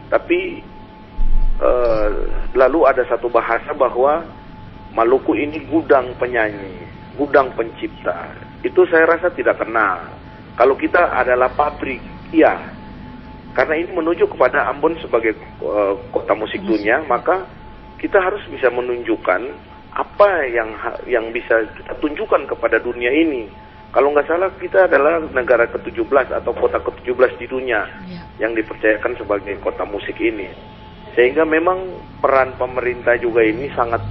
[0.10, 0.66] tapi
[1.62, 2.10] eh,
[2.58, 4.26] lalu ada satu bahasa bahwa
[4.98, 6.82] Maluku ini gudang penyanyi,
[7.14, 8.34] gudang pencipta.
[8.66, 10.10] Itu saya rasa tidak kena.
[10.58, 12.02] Kalau kita adalah pabrik,
[12.34, 12.77] iya.
[13.58, 17.50] Karena ini menuju kepada Ambon sebagai eh, kota musik dunia, maka
[17.98, 19.42] kita harus bisa menunjukkan
[19.98, 20.78] apa yang
[21.10, 23.50] yang bisa kita tunjukkan kepada dunia ini.
[23.90, 28.22] Kalau nggak salah kita adalah negara ke-17 atau kota ke-17 di dunia Iya.
[28.46, 30.54] yang dipercayakan sebagai kota musik ini.
[31.18, 31.82] Sehingga memang
[32.22, 34.06] peran pemerintah juga ini sangat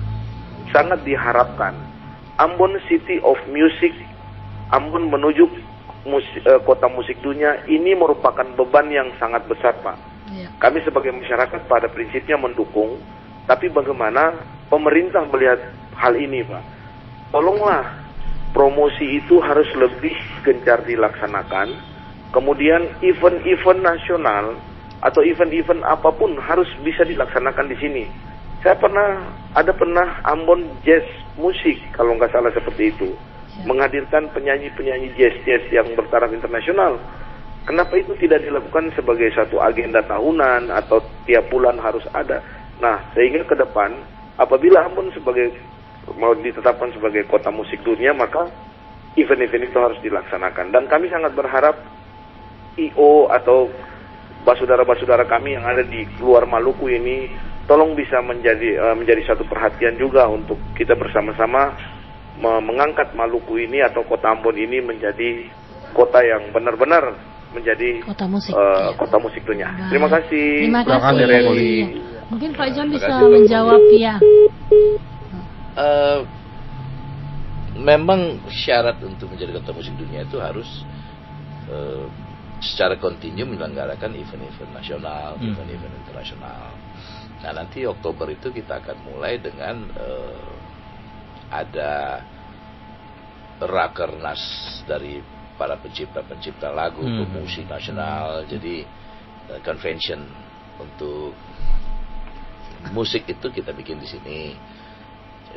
[0.75, 1.71] sangat diharapkan.
[2.43, 3.95] Ambon City of Music,
[4.75, 5.47] Ambon menuju
[6.07, 9.97] mus- eh, kota musik dunia ini merupakan beban yang sangat besar, Pak.
[10.33, 10.49] Iya.
[10.63, 12.99] Kami sebagai masyarakat pada prinsipnya mendukung,
[13.45, 14.35] tapi bagaimana
[14.71, 15.61] pemerintah melihat
[15.99, 16.65] hal ini, Pak?
[17.35, 18.07] Tolonglah
[18.57, 21.77] promosi itu harus lebih gencar dilaksanakan.
[22.33, 24.57] Kemudian event-event nasional
[25.05, 28.05] atau event-event apa pun harus bisa dilaksanakan di sini.
[28.65, 31.05] Saya pernah ada pernah Ambon Jazz
[31.37, 33.13] Musik kalau nggak salah seperti itu.
[33.65, 37.01] Menghadirkan penyanyi-penyanyi jazz-jazz yang bertaraf internasional.
[37.67, 42.39] Kenapa itu tidak dilakukan sebagai satu agenda tahunan atau tiap bulan harus ada?
[42.79, 43.97] Nah, sehingga ke depan
[44.37, 45.51] apabila Ambon sebagai
[46.15, 48.47] mau ditetapkan sebagai kota musik dunia, maka
[49.19, 50.71] event-event itu harus dilaksanakan.
[50.71, 51.75] Dan kami sangat berharap
[52.79, 53.73] IO atau
[54.47, 57.27] basudara-basudara kami yang ada di luar Maluku ini
[57.67, 61.75] tolong bisa menjadi eh, menjadi satu perhatian juga untuk kita bersama-sama
[62.39, 65.49] mengangkat Maluku ini atau kota Ambon ini menjadi
[65.93, 67.17] kota yang benar-benar
[67.51, 68.53] menjadi Kota musik.
[68.53, 68.93] eh, Iya.
[68.95, 69.69] kota musik dunia.
[69.71, 69.89] Baik.
[69.89, 70.49] Terima kasih.
[70.61, 71.17] Terima Terima kasih.
[71.17, 71.57] kasih, Reni.
[71.57, 71.87] Iya.
[72.27, 74.15] Mungkin Pak John Terima bisa kasih, menjawab ya.
[75.77, 76.21] Eh,
[77.77, 80.69] memang syarat untuk menjadi kota musik dunia itu harus
[81.67, 82.05] eh,
[82.59, 85.53] secara kontinu menyelenggarakan event-event nasional, Hmm.
[85.53, 86.73] event-event internasional.
[87.37, 90.41] Nah nanti Oktober itu kita akan mulai dengan eh,
[91.51, 92.23] ada
[93.61, 94.43] rakernas
[94.85, 95.23] dari
[95.57, 97.25] para pencipta-pencipta lagu, Hmm.
[97.25, 98.45] pemusik nasional.
[98.45, 98.85] Jadi
[99.47, 100.21] eh, convention
[100.77, 101.33] untuk
[102.93, 104.41] musik itu kita bikin di sini.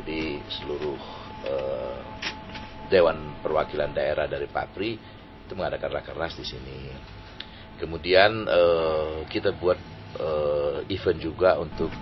[0.00, 1.00] Jadi seluruh
[1.44, 1.98] eh,
[2.88, 4.96] dewan perwakilan daerah dari Papri
[5.46, 6.78] itu mengadakan rakernas di sini.
[7.76, 9.76] Kemudian eh, kita buat
[10.16, 11.92] eh, event juga untuk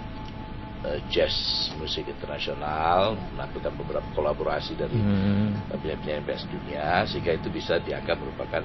[1.10, 1.34] jazz
[1.74, 5.58] musik internasional, melakukan beberapa kolaborasi dari Hmm.
[5.74, 8.62] penyanyi best dunia sehingga itu bisa dianggap merupakan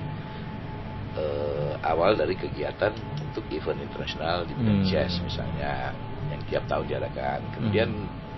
[1.13, 2.89] eh, awal dari kegiatan
[3.21, 4.89] untuk event internasional di bidang Hmm.
[4.89, 5.93] jazz misalnya
[6.34, 7.39] yang tiap tahun diadakan.
[7.54, 7.89] Kemudian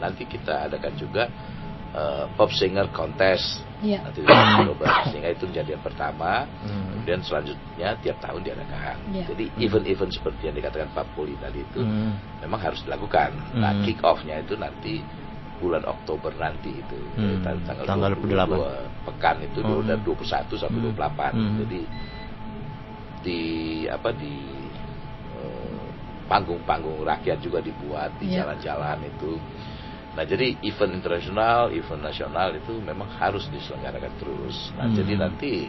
[0.04, 1.32] nanti kita adakan juga
[1.96, 4.02] eh, pop singer contest Iya.
[4.04, 4.24] nanti
[5.12, 6.48] sehingga itu menjadi yang pertama.
[6.64, 6.96] Hmm.
[6.96, 8.98] Kemudian selanjutnya tiap tahun diadakan.
[9.14, 9.26] Iya.
[9.32, 12.16] Jadi event-event seperti yang dikatakan Pak Poli tadi itu Hmm.
[12.40, 13.36] memang harus dilakukan.
[13.56, 13.84] Nah, Hmm.
[13.84, 15.04] kick off-nya itu nanti
[15.56, 17.40] bulan Oktober nanti itu Hmm.
[17.40, 19.08] Tang- tanggal, Tanggal 28 28.
[19.08, 20.86] pekan itu dari 21 sampai Hmm.
[20.92, 21.56] 28 Hmm.
[21.64, 21.82] jadi
[23.22, 23.42] di
[23.88, 24.36] apa di
[25.36, 25.86] eh,
[26.28, 28.44] panggung-panggung rakyat juga dibuat di Iya.
[28.44, 29.38] jalan-jalan itu
[30.16, 34.96] nah jadi event internasional event nasional itu memang harus diselenggarakan terus nah Hmm.
[34.96, 35.68] jadi nanti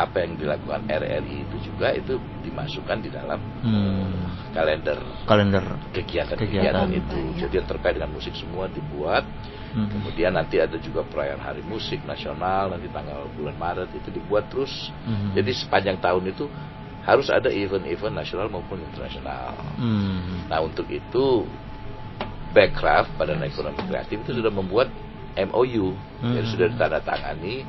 [0.00, 4.32] apa yang dilakukan RRI itu juga itu dimasukkan di dalam Hmm.
[4.56, 4.96] kalender
[5.28, 5.60] Kalender.
[5.92, 6.88] kegiatan-kegiatan Kegiatan.
[6.96, 7.18] itu.
[7.36, 7.38] Iya.
[7.46, 9.28] Jadi yang terkait dengan musik semua dibuat.
[9.70, 9.86] Hmm.
[9.86, 14.72] Kemudian nanti ada juga perayaan Hari Musik Nasional nanti tanggal bulan Maret itu dibuat terus.
[15.04, 15.36] Hmm.
[15.36, 16.48] Jadi sepanjang tahun itu
[17.04, 19.52] harus ada event-event nasional maupun internasional.
[19.76, 20.48] Hmm.
[20.48, 21.44] Nah untuk itu
[22.50, 24.90] Backcraft Badan Ekonomi Kreatif itu sudah membuat
[25.38, 26.34] MOU, Hmm.
[26.34, 27.62] jadi sudah ditandatangani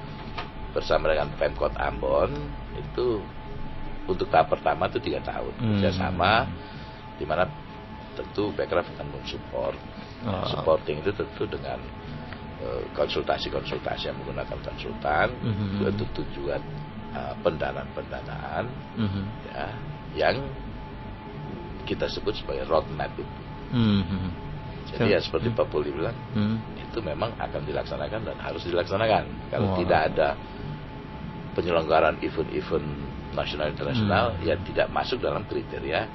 [0.73, 2.31] bersama dengan Pemkot Ambon
[2.73, 3.21] itu
[4.09, 5.65] untuk tahap pertama itu tiga tahun Hmm.
[5.77, 6.49] kerjasama
[7.21, 7.45] di mana
[8.17, 9.77] tentu Backcraft akan mensupport
[10.21, 10.45] Oh.
[10.49, 11.79] supporting itu tentu dengan
[12.61, 15.81] eh, konsultasi-konsultasi yang menggunakan konsultan Mhm.
[15.81, 16.61] itu tentu juga
[17.11, 18.65] eh, pendanaan-pendanaan
[18.95, 19.25] Hmm.
[19.49, 19.65] ya
[20.15, 20.45] yang
[21.83, 23.41] kita sebut sebagai roadmap itu.
[23.73, 24.29] Hmm.
[24.91, 26.59] Jadi ya seperti Pak Puli bilang Hmm.
[26.75, 29.23] itu memang akan dilaksanakan dan harus dilaksanakan.
[29.47, 29.77] Kalau Wah.
[29.79, 30.27] tidak ada
[31.51, 32.87] penyelenggaraan event-event
[33.31, 34.43] nasional internasional Hmm.
[34.43, 36.07] ya tidak masuk dalam kriteria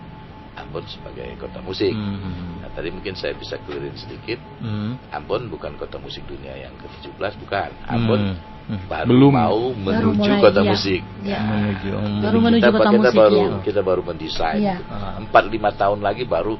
[0.56, 1.92] Ambon sebagai kota musik.
[1.92, 2.64] Hmm.
[2.64, 4.40] Nah, tadi mungkin saya bisa clearin sedikit.
[4.64, 4.96] Hmm.
[5.12, 7.68] Ambon bukan kota musik dunia yang ke-17 bukan.
[7.84, 8.80] Ambon Hmm.
[8.88, 9.32] baru Belum.
[9.36, 10.70] mau Baru menuju mulai, kota iya.
[10.72, 11.00] musik.
[11.20, 11.40] Iya.
[11.44, 11.88] Menuju.
[11.92, 13.56] Baru Jadi menuju kita, kota kita musik, baru iya.
[13.68, 14.60] kita baru mendesain.
[14.88, 15.20] Ah.
[15.20, 16.54] Empat lima tahun lagi baru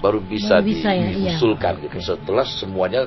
[0.00, 1.36] baru bisa, Baru bisa ya, iya.
[1.36, 1.96] diusulkan gitu.
[2.00, 3.04] Setelah semuanya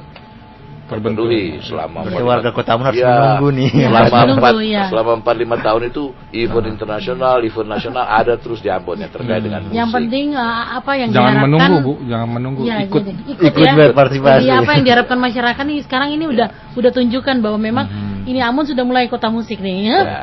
[0.84, 1.32] Terbentuk.
[1.32, 3.08] terpenuhi selama Berarti warga kota harus Iya.
[3.16, 3.70] menunggu nih.
[3.72, 4.84] Iya, Selama menunggu, empat iya.
[4.92, 6.04] selama empat lima tahun itu
[6.36, 9.46] event internasional, event nasional ada terus di Ambon yang terkait Hmm.
[9.48, 9.80] dengan musik.
[9.80, 10.44] Yang penting uh,
[10.76, 13.00] apa yang Jangan diharapkan menunggu bu, jangan menunggu, Iya, ikut.
[13.00, 13.74] jadi Ikut ya.
[13.80, 14.36] berpartisipasi.
[14.44, 18.03] Jadi apa yang diharapkan masyarakat nih sekarang ini udah udah tunjukkan bahwa memang Hmm.
[18.24, 20.00] Ini Ambon sudah mulai kota musik nih ya.
[20.00, 20.20] Ya,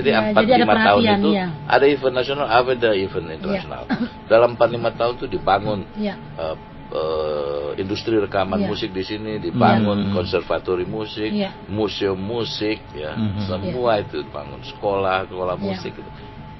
[0.00, 1.46] jadi Ya, empat jadi ada lima tahun perhatian, itu iya.
[1.66, 3.82] ada event nasional, ada event internasional.
[4.32, 6.14] Dalam empat lima tahun itu dibangun Iya.
[6.16, 6.56] eh,
[6.94, 8.68] eh, industri rekaman Iya.
[8.68, 10.12] musik di sini, dibangun Iya.
[10.14, 11.50] konservatori musik, Iya.
[11.68, 13.40] museum musik, ya Mhm.
[13.44, 15.64] semua itu dibangun sekolah, sekolah Iya.
[15.64, 15.92] musik.
[15.92, 16.10] Gitu.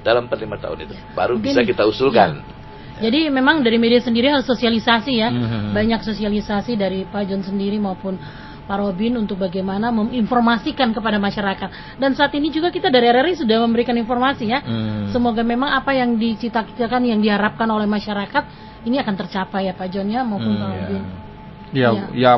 [0.05, 1.05] Dalam empat lima tahun itu Iya.
[1.17, 2.45] baru Mungkin- bisa kita usulkan.
[2.95, 5.27] Jadi memang dari media sendiri harus sosialisasi ya.
[5.27, 5.75] Mhm.
[5.75, 8.15] Banyak sosialisasi dari Pak John sendiri maupun
[8.65, 12.01] Pak Robin untuk bagaimana menginformasikan kepada masyarakat.
[12.01, 14.65] Dan saat ini juga kita dari RRI sudah memberikan informasi ya.
[14.65, 15.13] Hmm.
[15.13, 18.45] Semoga memang apa yang dicita-citakan yang diharapkan oleh masyarakat
[18.85, 20.77] ini akan tercapai ya Pak John ya maupun Hmm, Pak ya.
[20.81, 21.03] Robin.
[21.75, 22.05] Ya, Iya.
[22.17, 22.33] ya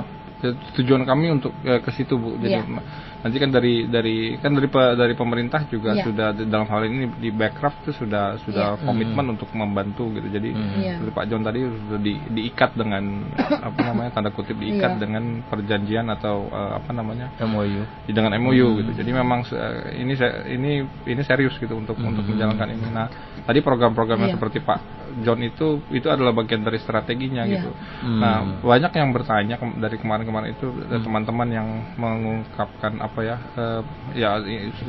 [0.76, 2.36] tujuan kami untuk eh, ke situ bu.
[2.38, 2.82] Jadi Iya.
[3.16, 6.04] Nanti kan dari dari kan dari dari pemerintah juga Iya.
[6.04, 8.84] sudah dalam hal ini di Backcraft itu sudah sudah Iya.
[8.84, 10.28] komitmen untuk membantu gitu.
[10.28, 10.76] Jadi Hmm.
[10.76, 10.92] Iya.
[10.98, 13.02] seperti Pak John tadi sudah di, diikat dengan
[13.68, 15.00] apa namanya tanda kutip diikat Iya.
[15.00, 17.82] dengan perjanjian atau eh, apa namanya MOU.
[18.06, 18.78] dengan MOU Hmm.
[18.80, 18.90] gitu.
[18.96, 19.58] Jadi memang se-
[19.96, 20.14] ini
[20.48, 20.70] ini
[21.06, 22.32] ini serius gitu untuk untuk Hmm.
[22.32, 22.86] menjalankan ini.
[22.90, 23.08] Nah,
[23.42, 24.36] tadi program-program yang Iya.
[24.38, 24.80] seperti Pak
[25.16, 27.52] John itu itu adalah bagian dari strateginya Iya.
[27.56, 27.70] gitu.
[28.02, 28.20] Hmm.
[28.20, 31.02] Nah, banyak yang bertanya ke- dari kemarin-kemarin itu Hmm.
[31.02, 33.80] teman-teman yang mengungkapkan apa ya eh,
[34.14, 34.30] ya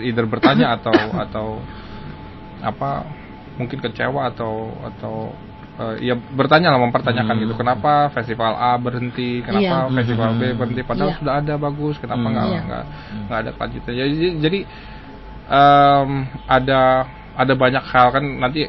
[0.01, 1.47] either bertanya atau atau
[2.59, 3.05] apa
[3.57, 5.15] mungkin kecewa atau atau
[5.77, 7.43] eh, ya bertanya lah mempertanyakan Hmm.
[7.45, 9.93] gitu kenapa festival A berhenti kenapa Iya.
[9.93, 10.57] festival B Hmm.
[10.57, 11.19] berhenti padahal Iya.
[11.21, 12.33] sudah ada bagus kenapa Hmm.
[12.33, 12.59] nggak Iya.
[12.65, 12.83] nggak
[13.27, 14.59] nggak ada kelanjutan Ya, jadi, jadi
[15.47, 16.09] em,
[16.49, 16.81] ada
[17.37, 18.65] ada banyak hal kan nanti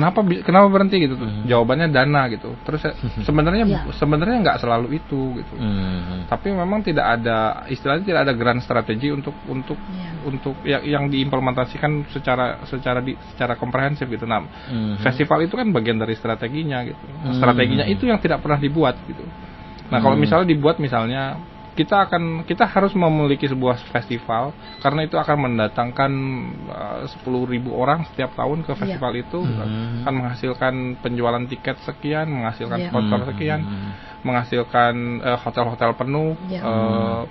[0.00, 1.44] kenapa kenapa berhenti gitu tuh Hmm.
[1.44, 3.80] jawabannya dana gitu terus saya- sebenarnya Iya.
[3.92, 6.24] sebenarnya nggak selalu itu gitu Hmm.
[6.24, 10.10] tapi memang tidak ada istilahnya tidak ada grand strategi untuk untuk Iya.
[10.24, 14.96] untuk yang yang diimplementasikan secara secara di secara komprehensif gitu nah Hmm.
[15.04, 17.36] festival itu kan bagian dari strateginya gitu Hmm.
[17.36, 19.22] strateginya itu yang tidak pernah dibuat gitu
[19.90, 20.24] nah kalau Hmm.
[20.24, 21.36] misalnya dibuat misalnya
[21.70, 24.50] kita akan kita harus memiliki sebuah festival
[24.82, 26.12] karena itu akan mendatangkan
[27.08, 30.02] sepuluh ribu orang setiap tahun ke festival itu Hmm.
[30.04, 32.88] akan menghasilkan penjualan tiket sekian menghasilkan Iya.
[32.90, 33.28] sponsor Hmm.
[33.30, 33.60] sekian
[34.20, 36.60] menghasilkan eh, hotel-hotel penuh Iya.
[36.60, 37.22] eh,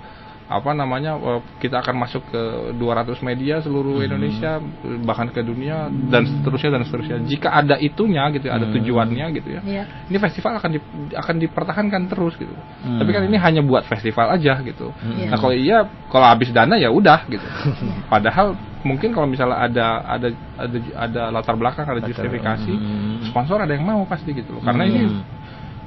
[0.50, 2.42] apa namanya eh, kita akan masuk ke
[2.74, 4.58] 200 media seluruh Indonesia
[5.00, 8.74] bahkan ke dunia dan seterusnya dan seterusnya jika ada itunya gitu ada Hmm.
[8.74, 9.84] tujuannya gitu ya Iya.
[10.10, 12.98] ini festival akan di- akan dipertahankan terus gitu Hmm.
[12.98, 15.30] tapi kan ini hanya buat festival aja gitu Iya.
[15.30, 15.78] nah kalau iya
[16.10, 17.46] kalau habis dana ya udah gitu
[18.12, 23.22] padahal mungkin kalau misalnya ada ada ada ada latar belakang ada justifikasi Hmm.
[23.22, 25.06] sponsor ada yang mau pasti gitu loh karena ini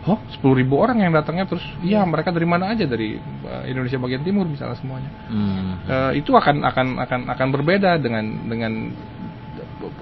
[0.03, 3.95] Oh sepuluh ribu orang yang datangnya terus iya mereka dari mana aja dari uh, Indonesia
[3.95, 5.79] bagian timur misalnya semuanya Hmm.
[5.87, 8.91] Eh, itu akan akan akan akan berbeda dengan dengan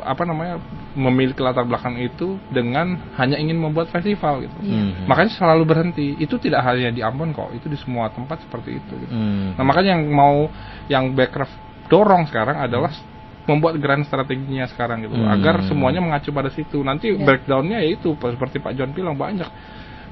[0.01, 0.61] apa namanya
[0.93, 4.77] memiliki latar belakang itu dengan hanya ingin membuat festival gitu Iya.
[4.77, 5.05] Hmm.
[5.05, 8.93] makanya selalu berhenti itu tidak hanya di Ambon kok itu di semua tempat seperti itu
[9.05, 9.13] gitu.
[9.13, 9.57] Hmm.
[9.57, 10.49] nah makanya yang mau
[10.85, 11.53] yang Backcraft
[11.89, 12.93] dorong sekarang adalah
[13.41, 15.33] membuat grand strateginya sekarang gitu Hmm.
[15.33, 17.17] agar semuanya mengacu pada situ nanti Ya.
[17.21, 19.49] breakdownnya yaitu seperti Pak John bilang banyak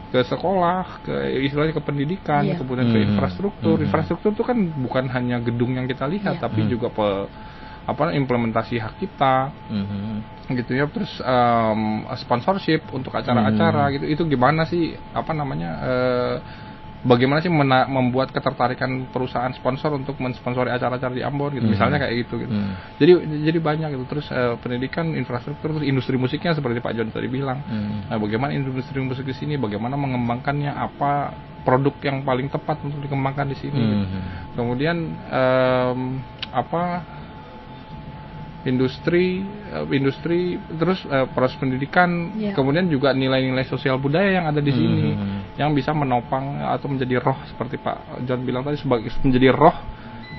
[0.10, 1.14] ke sekolah, ke
[1.46, 2.58] istilahnya ke pendidikan, Iya.
[2.58, 3.08] kemudian ke Hmm.
[3.14, 3.78] infrastruktur.
[3.78, 3.86] Hmm.
[3.86, 6.44] Infrastruktur itu kan bukan hanya gedung yang kita lihat, Iya.
[6.50, 6.72] tapi Hmm.
[6.74, 7.08] juga pe,
[7.86, 10.22] apa implementasi hak cipta Hmm.
[10.50, 13.94] gitu ya, terus em, sponsorship untuk acara-acara Hmm.
[14.02, 14.06] gitu.
[14.10, 16.36] Itu gimana sih apa namanya eh,
[17.00, 21.64] bagaimana sih mena- membuat ketertarikan perusahaan sponsor untuk mensponsori acara-acara di Ambon gitu.
[21.64, 21.74] Hmm.
[21.74, 22.52] Misalnya kayak gitu gitu.
[22.52, 22.76] Hmm.
[23.00, 23.12] Jadi
[23.48, 24.06] jadi banyak gitu.
[24.12, 27.64] Terus eh, pendidikan, infrastruktur, terus industri musiknya seperti Pak John tadi bilang.
[27.64, 28.12] Hmm.
[28.12, 31.12] Nah, bagaimana industri musik di sini, bagaimana mengembangkannya, apa
[31.64, 33.80] produk yang paling tepat untuk dikembangkan di sini.
[33.80, 34.06] gitu.
[34.08, 34.22] Hmm.
[34.60, 36.00] Kemudian em,
[36.52, 36.84] apa
[38.68, 39.40] industri
[39.72, 42.52] eh, industri terus eh, proses pendidikan, Ya.
[42.52, 45.39] kemudian juga nilai-nilai sosial budaya yang ada di sini Hmm.
[45.60, 49.76] Yang bisa menopang atau menjadi roh seperti Pak John bilang tadi sebagai menjadi roh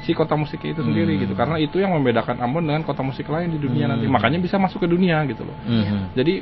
[0.01, 1.23] si kota musik itu sendiri Hmm.
[1.29, 1.33] gitu.
[1.37, 4.01] Karena itu yang membedakan Ambon dengan kota musik lain di dunia Hmm.
[4.01, 4.09] nanti.
[4.09, 5.53] Makanya bisa masuk ke dunia gitu loh.
[5.69, 6.09] Hmm.
[6.17, 6.41] Jadi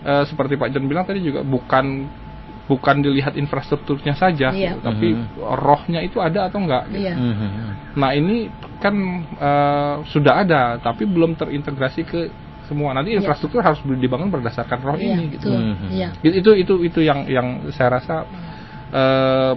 [0.00, 2.08] eh, seperti Pak John bilang tadi juga bukan
[2.66, 4.78] bukan dilihat infrastrukturnya saja, Iya.
[4.78, 5.42] gitu, tapi Mhm.
[5.58, 6.86] rohnya itu ada atau enggak.
[6.88, 7.02] gitu.
[7.04, 7.14] Iya.
[7.18, 7.74] Hmm.
[8.00, 8.48] Nah ini
[8.80, 8.94] kan
[9.36, 12.20] eh, sudah ada, tapi belum terintegrasi ke
[12.70, 12.94] semua.
[12.94, 13.18] Nanti Iya.
[13.18, 15.24] infrastruktur harus dibangun berdasarkan roh Iya, ini.
[15.34, 15.50] Gitu.
[15.90, 16.08] Iya.
[16.22, 18.22] Itu itu itu, itu yang yang saya rasa
[18.90, 19.52] eh,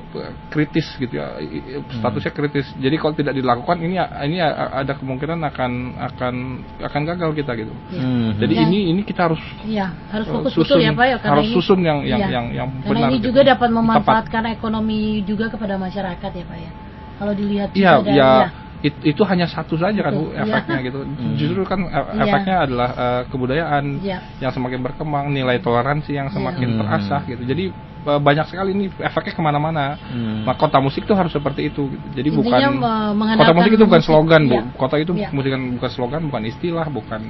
[0.53, 1.41] kritis gitu ya
[1.89, 3.97] statusnya kritis jadi kalau tidak dilakukan ini
[4.29, 6.33] ini ada kemungkinan akan akan
[6.77, 7.73] akan gagal kita gitu.
[7.97, 8.37] Hmm.
[8.37, 8.63] jadi Ya.
[8.69, 11.49] ini ini kita harus Iya, harus eh, fokus susun betul ya Pak ya karena harus
[11.49, 12.29] ini susun yang yang Iya.
[12.29, 13.25] yang yang karena benar ini gitu.
[13.33, 13.77] juga dapat Tepat.
[13.81, 16.71] memanfaatkan ekonomi juga kepada masyarakat ya Pak ya.
[17.17, 18.49] Kalau dilihat juga dari- ya, iya.
[18.83, 20.43] It- itu hanya satu saja kan Bu Betul, iya.
[20.45, 20.99] efeknya gitu.
[21.01, 21.33] Hmm.
[21.33, 22.21] Justru kan e- Iya.
[22.21, 24.19] efeknya adalah eh, kebudayaan Iya.
[24.37, 26.77] yang semakin berkembang, nilai toleransi yang semakin Iya.
[26.77, 27.43] terasah gitu.
[27.43, 27.65] Jadi
[28.03, 29.95] eh, banyak sekali ini efeknya ke mana-mana.
[29.95, 30.43] Hmm.
[30.43, 31.87] Nah, kota musik tuh harus seperti itu.
[31.87, 32.05] gitu.
[32.11, 32.67] Jadi Intinya,
[33.15, 34.09] bukan kota musik itu bukan musik.
[34.11, 34.53] slogan, Bu.
[34.53, 34.63] Iya.
[34.75, 35.29] Kota itu Iya.
[35.31, 37.21] musik kan bukan slogan, bukan istilah, bukan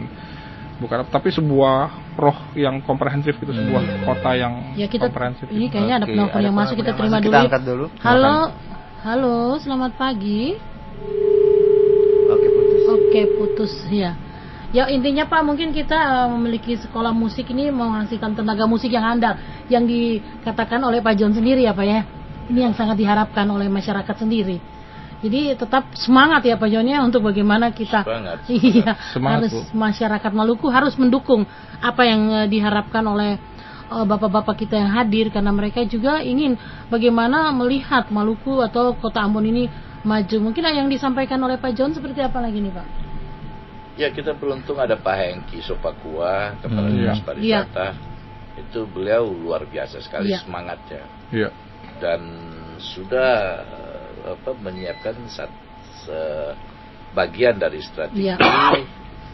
[0.73, 1.77] bukan tapi sebuah
[2.17, 5.45] roh yang komprehensif gitu, sebuah kota yang Ya kita komprehensif.
[5.47, 5.77] ini gitu.
[5.77, 7.29] kayaknya ada penelpon yang masuk kita terima masuk, dulu.
[7.29, 7.45] kita ya.
[7.45, 7.85] angkat dulu.
[8.01, 8.35] Halo.
[9.03, 10.72] Halo, selamat pagi.
[13.13, 13.69] Oke putus.
[13.93, 14.17] Ya.
[14.73, 19.37] Ya intinya Pak mungkin kita eh, memiliki sekolah musik ini menghasilkan tenaga musik yang andal
[19.69, 22.01] yang dikatakan oleh Pak John sendiri ya Pak ya.
[22.49, 24.57] Ini yang sangat diharapkan oleh masyarakat sendiri.
[25.21, 28.37] Jadi tetap semangat ya Pak John ya untuk bagaimana kita Semangat.
[28.73, 29.77] iya Semangat, harus Bu.
[29.77, 31.45] masyarakat Maluku harus mendukung
[31.77, 33.37] apa yang eh, diharapkan oleh
[33.93, 36.57] eh, bapak-bapak kita yang hadir karena mereka juga ingin
[36.89, 39.69] bagaimana melihat Maluku atau Kota Ambon ini
[40.01, 40.49] maju.
[40.49, 43.02] Mungkin yang disampaikan oleh Pak John seperti apa lagi nih Pak?
[43.93, 47.25] Ya kita beruntung ada Pak Hengki Sopakua, Kepala Hmm, Dinas iya.
[47.25, 47.87] Pariwisata.
[48.57, 50.41] Itu beliau luar biasa sekali Iya.
[50.41, 51.49] semangatnya Iya.
[51.97, 52.21] dan
[52.77, 55.49] sudah eh, apa menyiapkan sat,
[56.01, 56.55] se-
[57.13, 58.37] bagian dari strategi Iya.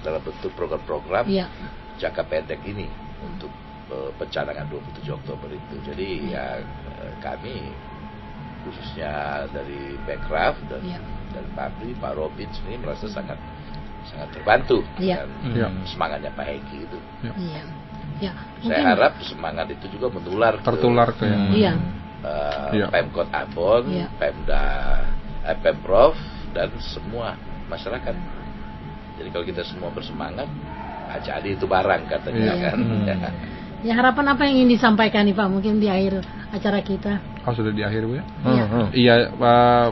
[0.02, 1.48] dalam bentuk program-program Iya.
[1.96, 2.88] jangka pendek ini
[3.24, 3.52] untuk
[3.92, 5.76] eh, pencanangan 27 Oktober itu.
[5.88, 7.72] Jadi ya eh, kami
[8.64, 9.12] khususnya
[9.50, 11.00] dari Backcraft dan Iya.
[11.32, 13.40] dan Pabri, Pak Robin sendiri merasa sangat
[14.10, 15.24] sangat terbantu Iya.
[15.42, 15.68] dengan Iya.
[15.86, 16.98] semangatnya Pak Hengki itu.
[17.38, 17.62] Iya.
[18.20, 21.56] Ya, Saya harap semangat itu juga menular ke, Tertular ke yang Hmm.
[21.56, 21.74] Iya.
[22.20, 22.86] eh, Iya.
[22.92, 24.08] Pemkot Ambon, Iya.
[24.20, 24.66] Pemda,
[25.48, 26.20] eh, Pemprov
[26.52, 27.40] dan semua
[27.72, 28.12] masyarakat.
[29.16, 30.52] Jadi kalau kita semua bersemangat,
[31.24, 32.56] jadi itu barang katanya Iya.
[32.60, 32.78] kan.
[32.78, 33.08] Hmm.
[33.80, 36.20] Ya harapan apa yang ingin disampaikan nih Pak mungkin di akhir
[36.52, 37.24] acara kita?
[37.48, 38.24] Oh sudah di akhir bu ya?
[38.44, 38.64] Iya.
[38.68, 38.88] Hmm, hmm.
[38.92, 39.88] Iya, eh,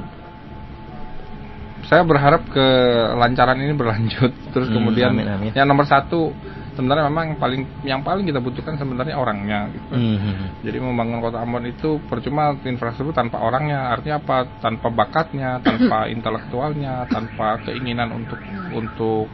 [1.88, 4.32] saya berharap kelancaran ini berlanjut.
[4.54, 5.52] Terus Hmm, kemudian amin, amin.
[5.56, 6.36] yang nomor satu
[6.76, 9.72] sebenarnya memang yang paling yang paling kita butuhkan sebenarnya orangnya.
[9.72, 9.94] Gitu.
[9.96, 10.48] Hmm, hmm.
[10.68, 13.90] Jadi membangun kota Ambon itu percuma infrastruktur tanpa orangnya.
[13.96, 14.62] Artinya apa?
[14.62, 18.38] Tanpa bakatnya, tanpa intelektualnya, tanpa keinginan untuk
[18.76, 19.26] untuk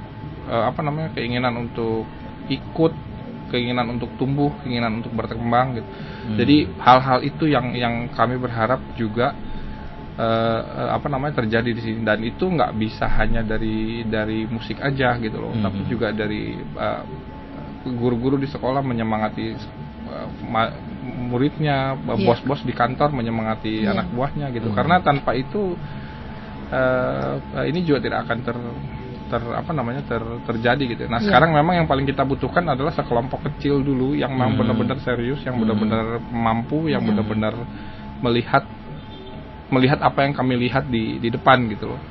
[0.47, 1.10] eh, apa namanya?
[1.18, 2.06] keinginan untuk
[2.47, 2.93] ikut,
[3.49, 5.89] keinginan untuk tumbuh, keinginan untuk berkembang gitu.
[5.89, 6.38] Hmm.
[6.38, 9.34] Jadi hal-hal itu yang yang kami berharap juga
[10.14, 14.78] eh, eh, apa namanya terjadi di sini dan itu nggak bisa hanya dari dari musik
[14.78, 15.64] aja gitu loh, Mhm.
[15.64, 17.01] tapi juga dari eh,
[17.84, 19.57] guru-guru di sekolah menyemangati
[20.45, 20.72] ma-
[21.03, 22.16] muridnya, Iya.
[22.22, 23.91] bos-bos di kantor menyemangati Iya.
[23.91, 24.70] anak buahnya gitu.
[24.70, 24.76] Mhm.
[24.78, 25.76] Karena tanpa itu
[26.74, 28.57] eh, eh, ini juga tidak akan ter
[29.30, 31.03] ter apa namanya ter, terjadi gitu.
[31.09, 31.30] Nah Iya.
[31.30, 34.61] sekarang memang yang paling kita butuhkan adalah sekelompok kecil dulu yang memang Hmm.
[34.61, 35.70] benar-benar serius, yang Hmm.
[35.70, 37.14] benar-benar mampu, yang Hmm.
[37.14, 37.53] benar-benar
[38.22, 38.66] melihat
[39.74, 42.01] melihat apa yang kami lihat di di depan gitu loh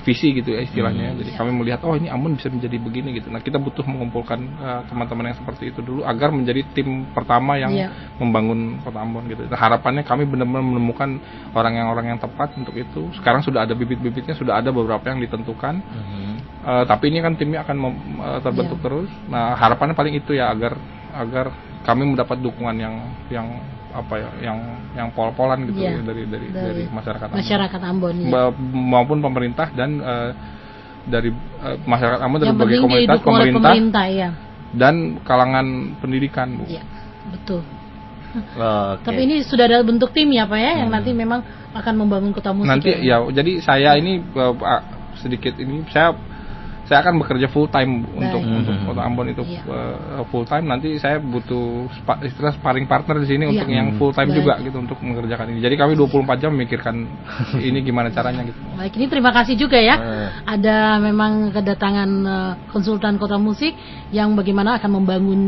[0.00, 1.20] visi gitu ya istilahnya Hmm.
[1.20, 4.80] jadi kami melihat oh ini Ambon bisa menjadi begini gitu nah kita butuh mengumpulkan eh,
[4.88, 7.92] teman-teman yang seperti itu dulu agar menjadi tim pertama yang Iya.
[8.16, 11.20] membangun kota Ambon gitu nah, harapannya kami benar-benar menemukan
[11.52, 15.20] orang yang orang yang tepat untuk itu sekarang sudah ada bibit-bibitnya sudah ada beberapa yang
[15.20, 16.40] ditentukan Hmm.
[16.60, 18.84] Eh, tapi ini kan timnya akan mem- eh, terbentuk Iya.
[18.84, 19.10] terus.
[19.28, 20.76] Nah harapannya paling itu ya agar
[21.12, 21.52] agar
[21.84, 22.94] kami mendapat dukungan yang
[23.28, 23.48] yang
[23.90, 24.58] apa ya yang
[24.94, 25.98] yang pol-polan gitu Iya.
[25.98, 27.38] ya, dari dari Dari dari masyarakat Ambon.
[27.42, 28.30] Masyarakat Ambon ya.
[28.70, 30.30] Maupun pemerintah dan eh,
[31.06, 34.30] dari eh, masyarakat Ambon dari Yang berbagai komunitas pemerintah pemerintah ya.
[34.70, 34.94] dan
[35.26, 35.66] kalangan
[35.98, 36.64] pendidikan bu.
[36.70, 36.82] Iya,
[37.34, 37.62] betul.
[38.30, 39.02] Oke.
[39.10, 41.02] Tapi ini sudah ada bentuk tim ya Pak ya yang Hmm.
[41.02, 41.42] nanti memang
[41.74, 42.70] akan membangun kota musik.
[42.70, 44.22] Nanti ya jadi saya ini
[44.62, 44.82] ah,
[45.18, 46.14] sedikit ini saya
[46.90, 48.66] saya akan bekerja full time untuk Baik.
[48.66, 53.30] untuk kota Ambon itu eh, full time nanti saya butuh spa, istilah sparring partner di
[53.30, 53.50] sini Iya.
[53.54, 54.38] untuk yang full time Baik.
[54.42, 55.62] juga gitu untuk mengerjakan ini.
[55.62, 57.06] Jadi kami 24 jam memikirkan
[57.70, 58.58] ini gimana caranya gitu.
[58.74, 59.94] Baik, ini terima kasih juga ya.
[60.02, 60.28] Eh.
[60.50, 63.70] Ada memang kedatangan eh, konsultan kota musik
[64.10, 65.40] yang bagaimana akan membangun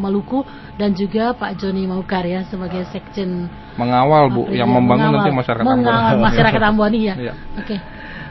[0.00, 0.40] Maluku
[0.80, 5.40] dan juga Pak Joni Maukar ya sebagai sekjen Mengawal Bu, yang ya, membangun nanti mengawal.
[5.44, 6.24] masyarakat mengawal Ambon.
[6.24, 7.14] masyarakat Ambon iya.
[7.20, 7.32] Iya.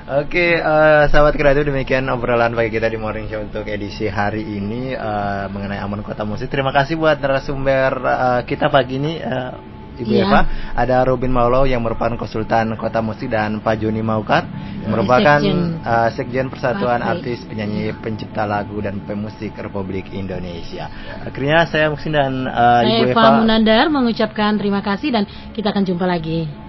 [0.06, 0.26] Oke.
[0.26, 4.93] Oke, eh, sahabat kreatif demikian obrolan pagi kita di Morning Show untuk edisi hari ini
[4.93, 6.45] eh, mengenai Ambon Kota Musik.
[6.47, 9.51] Terima kasih buat narasumber eh, kita pagi ini, eh,
[9.95, 10.28] Ibu Iya.
[10.28, 10.41] Eva.
[10.76, 14.43] Ada Robin Maulo yang merupakan konsultan Kota Musik dan Pak Joni Maukar
[14.84, 15.82] yang merupakan Sekjen.
[15.82, 17.10] eh, Sekjen Persatuan Partai.
[17.16, 20.86] Artis Penyanyi Pencipta Lagu dan Pemusik Republik Indonesia.
[21.24, 25.24] Akhirnya saya Muksin dan Ibu Saya Eva Eva Munandar mengucapkan terima kasih dan
[25.56, 26.64] kita akan jumpa lagi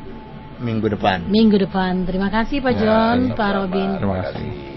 [0.60, 1.26] minggu depan.
[1.28, 2.04] minggu depan.
[2.08, 3.18] Terima kasih Pak Ya, John.
[3.36, 3.90] Pak Robin.
[4.00, 4.75] Terima kasih.